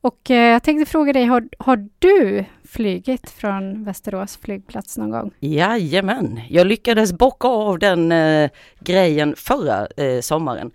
Och 0.00 0.30
eh, 0.30 0.52
jag 0.52 0.62
tänkte 0.62 0.90
fråga 0.90 1.12
dig, 1.12 1.24
har, 1.24 1.48
har 1.58 1.88
du 1.98 2.44
flygit 2.64 3.30
från 3.30 3.84
Västerås 3.84 4.36
flygplats 4.36 4.98
någon 4.98 5.10
gång? 5.10 5.30
Jajamän, 5.40 6.40
jag 6.48 6.66
lyckades 6.66 7.12
bocka 7.12 7.48
av 7.48 7.78
den 7.78 8.12
eh, 8.12 8.50
grejen 8.80 9.34
förra 9.36 9.86
eh, 9.96 10.20
sommaren 10.20 10.70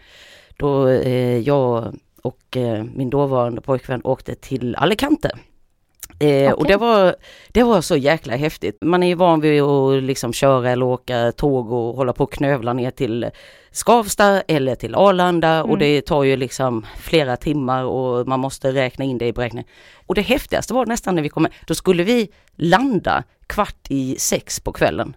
då 0.57 0.87
eh, 0.87 1.37
jag 1.37 1.95
och 2.21 2.57
eh, 2.57 2.83
min 2.83 3.09
dåvarande 3.09 3.61
pojkvän 3.61 4.01
åkte 4.03 4.35
till 4.35 4.75
Alicante 4.75 5.31
Eh, 6.21 6.51
Och 6.51 6.67
det 6.67 6.77
var, 6.77 7.15
det 7.47 7.63
var 7.63 7.81
så 7.81 7.97
jäkla 7.97 8.35
häftigt. 8.35 8.77
Man 8.81 9.03
är 9.03 9.07
ju 9.07 9.15
van 9.15 9.41
vid 9.41 9.61
att 9.61 10.03
liksom 10.03 10.33
köra 10.33 10.69
eller 10.69 10.85
åka 10.85 11.31
tåg 11.31 11.71
och 11.71 11.95
hålla 11.95 12.13
på 12.13 12.23
och 12.23 12.33
knövla 12.33 12.73
ner 12.73 12.91
till 12.91 13.29
Skavsta 13.71 14.41
eller 14.41 14.75
till 14.75 14.95
Arlanda 14.95 15.49
mm. 15.49 15.69
och 15.69 15.77
det 15.77 16.01
tar 16.01 16.23
ju 16.23 16.35
liksom 16.35 16.85
flera 16.97 17.37
timmar 17.37 17.83
och 17.83 18.27
man 18.27 18.39
måste 18.39 18.71
räkna 18.71 19.05
in 19.05 19.17
det 19.17 19.27
i 19.27 19.33
beräkningen. 19.33 19.67
Och 20.07 20.15
det 20.15 20.21
häftigaste 20.21 20.73
var 20.73 20.85
nästan 20.85 21.15
när 21.15 21.21
vi 21.21 21.29
kom, 21.29 21.47
då 21.67 21.75
skulle 21.75 22.03
vi 22.03 22.29
landa 22.55 23.23
kvart 23.47 23.87
i 23.89 24.15
sex 24.19 24.59
på 24.59 24.71
kvällen. 24.71 25.15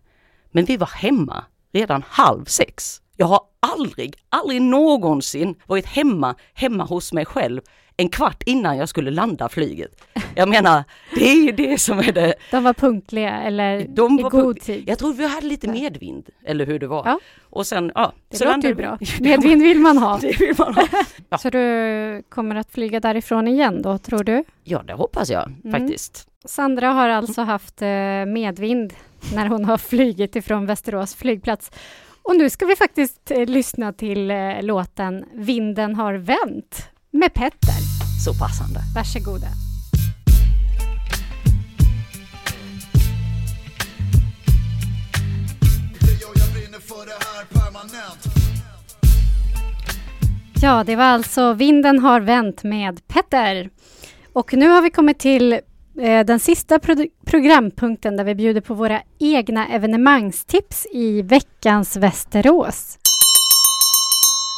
Men 0.51 0.65
vi 0.65 0.77
var 0.77 0.91
hemma 0.95 1.45
redan 1.73 2.05
halv 2.09 2.45
sex. 2.45 3.01
Jag 3.17 3.27
har 3.27 3.41
aldrig, 3.61 4.15
aldrig 4.29 4.63
någonsin 4.63 5.55
varit 5.67 5.87
hemma, 5.87 6.35
hemma 6.55 6.85
hos 6.85 7.13
mig 7.13 7.25
själv 7.25 7.61
en 7.97 8.09
kvart 8.09 8.43
innan 8.47 8.77
jag 8.77 8.89
skulle 8.89 9.11
landa 9.11 9.49
flyget. 9.49 10.05
Jag 10.35 10.49
menar, 10.49 10.85
det 11.15 11.31
är 11.31 11.45
ju 11.45 11.53
det 11.53 11.81
som 11.81 11.99
är 11.99 12.13
det. 12.13 12.35
De 12.51 12.65
var 12.65 12.73
punktliga 12.73 13.43
eller 13.43 13.87
De 13.89 14.19
i 14.19 14.23
god 14.23 14.61
tid? 14.61 14.85
Jag 14.87 14.99
tror 14.99 15.13
vi 15.13 15.27
hade 15.27 15.47
lite 15.47 15.69
medvind, 15.69 16.29
eller 16.45 16.67
hur 16.67 16.79
det 16.79 16.87
var. 16.87 17.03
Ja. 17.07 17.19
Och 17.51 17.67
sen, 17.67 17.93
ja. 17.95 18.13
Det 18.29 18.37
så 18.37 18.45
låter 18.45 18.69
ju 18.69 18.75
bra. 18.75 18.99
Medvind 19.21 19.63
vill 19.63 19.79
man 19.79 19.99
ha. 19.99 20.19
det 20.23 20.41
vill 20.41 20.55
man 20.59 20.75
ha. 20.75 20.87
Ja. 21.29 21.39
Så 21.39 21.51
du 21.51 22.23
kommer 22.29 22.57
att 22.57 22.71
flyga 22.71 23.01
därifrån 23.01 23.49
igen 23.49 23.83
då, 23.83 23.99
tror 23.99 24.25
du? 24.25 24.45
Ja, 24.65 24.83
det 24.87 24.93
hoppas 24.93 25.31
jag 25.31 25.47
mm. 25.47 25.81
faktiskt. 25.81 26.29
Sandra 26.45 26.89
har 26.89 27.09
alltså 27.09 27.43
haft 27.43 27.83
eh, 27.83 27.89
medvind 28.27 28.93
när 29.35 29.47
hon 29.47 29.65
har 29.65 29.79
flugit 29.79 30.37
ifrån 30.37 30.67
Västerås 30.67 31.15
flygplats. 31.15 31.71
Och 32.23 32.37
nu 32.37 32.51
ska 32.51 32.67
vi 32.67 32.77
faktiskt 32.77 33.31
eh, 33.31 33.47
lyssna 33.47 33.93
till 33.93 34.31
eh, 34.31 34.63
låten 34.63 35.25
Vinden 35.33 35.95
har 35.95 36.15
vänt 36.15 36.94
med 37.15 37.35
Petter. 37.35 37.81
Så 38.25 38.35
passande. 38.35 38.81
Varsågoda. 38.95 39.47
Ja, 50.63 50.85
det 50.85 50.97
var 50.97 51.05
alltså 51.05 51.53
Vinden 51.53 51.99
har 51.99 52.21
vänt 52.21 52.65
med 52.65 53.09
Petter. 53.09 53.71
Och 54.33 54.55
nu 54.55 54.69
har 54.69 54.83
vi 54.83 54.91
kommit 54.91 55.19
till 55.19 55.53
eh, 55.53 56.25
den 56.27 56.41
sista 56.41 56.79
pro 56.79 57.07
programpunkten 57.25 58.17
där 58.17 58.25
vi 58.25 58.35
bjuder 58.35 58.61
på 58.61 58.75
våra 58.75 59.03
egna 59.21 59.69
evenemangstips 59.69 60.87
i 60.93 61.23
veckans 61.23 61.97
Västerås. 61.97 62.99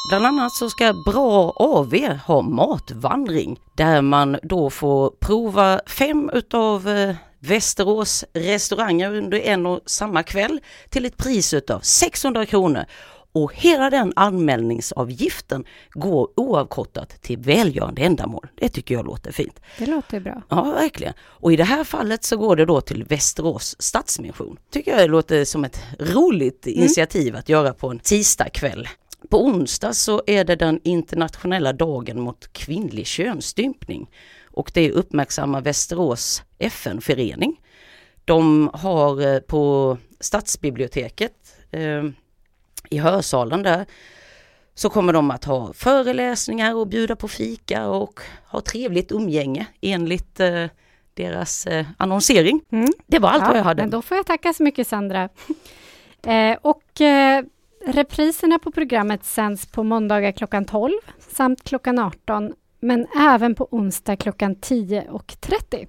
Bland 0.08 0.26
annat 0.26 0.52
så 0.52 0.70
ska 0.70 0.92
Bra 0.92 1.50
AV 1.56 1.94
ha 2.26 2.42
matvandring 2.42 3.60
där 3.74 4.02
man 4.02 4.38
då 4.42 4.70
får 4.70 5.10
prova 5.10 5.80
fem 5.86 6.30
utav 6.32 6.88
eh, 6.88 7.16
Västerås 7.38 8.24
restauranger 8.32 9.14
under 9.14 9.38
en 9.38 9.66
och 9.66 9.80
samma 9.86 10.22
kväll 10.22 10.60
till 10.90 11.06
ett 11.06 11.16
pris 11.16 11.54
utav 11.54 11.80
600 11.80 12.46
kronor. 12.46 12.84
Och 13.32 13.54
hela 13.54 13.90
den 13.90 14.12
anmälningsavgiften 14.16 15.64
går 15.90 16.28
oavkortat 16.36 17.22
till 17.22 17.38
välgörande 17.38 18.02
ändamål. 18.02 18.46
Det 18.54 18.68
tycker 18.68 18.94
jag 18.94 19.06
låter 19.06 19.32
fint. 19.32 19.60
Det 19.78 19.86
låter 19.86 20.20
bra. 20.20 20.42
Ja, 20.48 20.62
verkligen. 20.62 21.14
Och 21.20 21.52
i 21.52 21.56
det 21.56 21.64
här 21.64 21.84
fallet 21.84 22.24
så 22.24 22.36
går 22.36 22.56
det 22.56 22.64
då 22.64 22.80
till 22.80 23.04
Västerås 23.04 23.76
Stadsmission. 23.78 24.58
Tycker 24.70 24.90
jag 24.90 25.00
det 25.00 25.06
låter 25.06 25.44
som 25.44 25.64
ett 25.64 25.80
roligt 25.98 26.66
mm. 26.66 26.78
initiativ 26.78 27.36
att 27.36 27.48
göra 27.48 27.72
på 27.72 27.88
en 27.88 27.98
tisdagkväll. 27.98 28.88
På 29.30 29.44
onsdag 29.44 29.92
så 29.92 30.22
är 30.26 30.44
det 30.44 30.56
den 30.56 30.80
internationella 30.84 31.72
dagen 31.72 32.20
mot 32.20 32.52
kvinnlig 32.52 33.06
könsstympning 33.06 34.10
och 34.44 34.70
det 34.74 34.92
uppmärksammar 34.92 35.60
Västerås 35.60 36.42
FN-förening. 36.58 37.60
De 38.24 38.70
har 38.72 39.34
eh, 39.34 39.38
på 39.38 39.98
stadsbiblioteket 40.20 41.32
eh, 41.70 42.04
i 42.90 42.98
hörsalen 42.98 43.62
där 43.62 43.86
så 44.74 44.90
kommer 44.90 45.12
de 45.12 45.30
att 45.30 45.44
ha 45.44 45.72
föreläsningar 45.72 46.74
och 46.74 46.86
bjuda 46.86 47.16
på 47.16 47.28
fika 47.28 47.88
och 47.88 48.20
ha 48.46 48.60
trevligt 48.60 49.12
umgänge 49.12 49.66
enligt 49.80 50.40
eh, 50.40 50.66
deras 51.14 51.66
eh, 51.66 51.86
annonsering. 51.96 52.60
Mm. 52.72 52.92
Det 53.06 53.18
var 53.18 53.28
allt 53.28 53.42
ja, 53.42 53.48
vad 53.48 53.58
jag 53.58 53.64
hade. 53.64 53.82
Men 53.82 53.90
då 53.90 54.02
får 54.02 54.16
jag 54.16 54.26
tacka 54.26 54.52
så 54.52 54.62
mycket 54.62 54.86
Sandra. 54.86 55.28
Eh, 56.26 56.56
och 56.62 57.00
eh, 57.00 57.44
Repriserna 57.88 58.58
på 58.58 58.70
programmet 58.70 59.24
sänds 59.24 59.66
på 59.66 59.82
måndagar 59.82 60.32
klockan 60.32 60.64
12 60.64 60.92
samt 61.18 61.64
klockan 61.64 61.98
18 61.98 62.52
men 62.80 63.06
även 63.18 63.54
på 63.54 63.68
onsdag 63.70 64.16
klockan 64.16 64.56
10.30. 64.56 65.88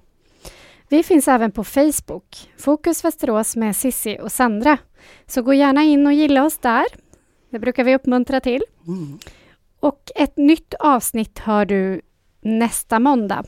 Vi 0.88 1.02
finns 1.02 1.28
även 1.28 1.52
på 1.52 1.64
Facebook, 1.64 2.50
Fokus 2.58 3.04
Västerås 3.04 3.56
med 3.56 3.76
Sissi 3.76 4.18
och 4.20 4.32
Sandra. 4.32 4.78
Så 5.26 5.42
gå 5.42 5.54
gärna 5.54 5.82
in 5.82 6.06
och 6.06 6.12
gilla 6.12 6.44
oss 6.44 6.58
där. 6.58 6.86
Det 7.50 7.58
brukar 7.58 7.84
vi 7.84 7.94
uppmuntra 7.94 8.40
till. 8.40 8.62
Mm. 8.86 9.18
Och 9.80 10.10
ett 10.14 10.36
nytt 10.36 10.74
avsnitt 10.74 11.38
hör 11.38 11.64
du 11.64 12.00
nästa 12.40 12.98
måndag. 12.98 13.44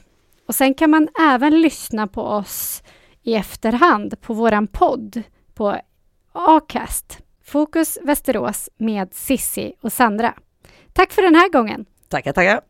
Och 0.46 0.54
sen 0.54 0.74
kan 0.74 0.90
man 0.90 1.08
även 1.20 1.60
lyssna 1.60 2.06
på 2.06 2.22
oss 2.22 2.82
i 3.22 3.34
efterhand 3.34 4.20
på 4.20 4.34
våran 4.34 4.66
podd 4.66 5.22
på 5.54 5.76
Acast. 6.32 7.18
Fokus 7.50 7.98
Västerås 8.02 8.68
med 8.78 9.14
Sissi 9.14 9.72
och 9.80 9.92
Sandra. 9.92 10.34
Tack 10.92 11.12
för 11.12 11.22
den 11.22 11.34
här 11.34 11.48
gången. 11.48 11.84
Tackar, 12.08 12.32
tackar. 12.32 12.69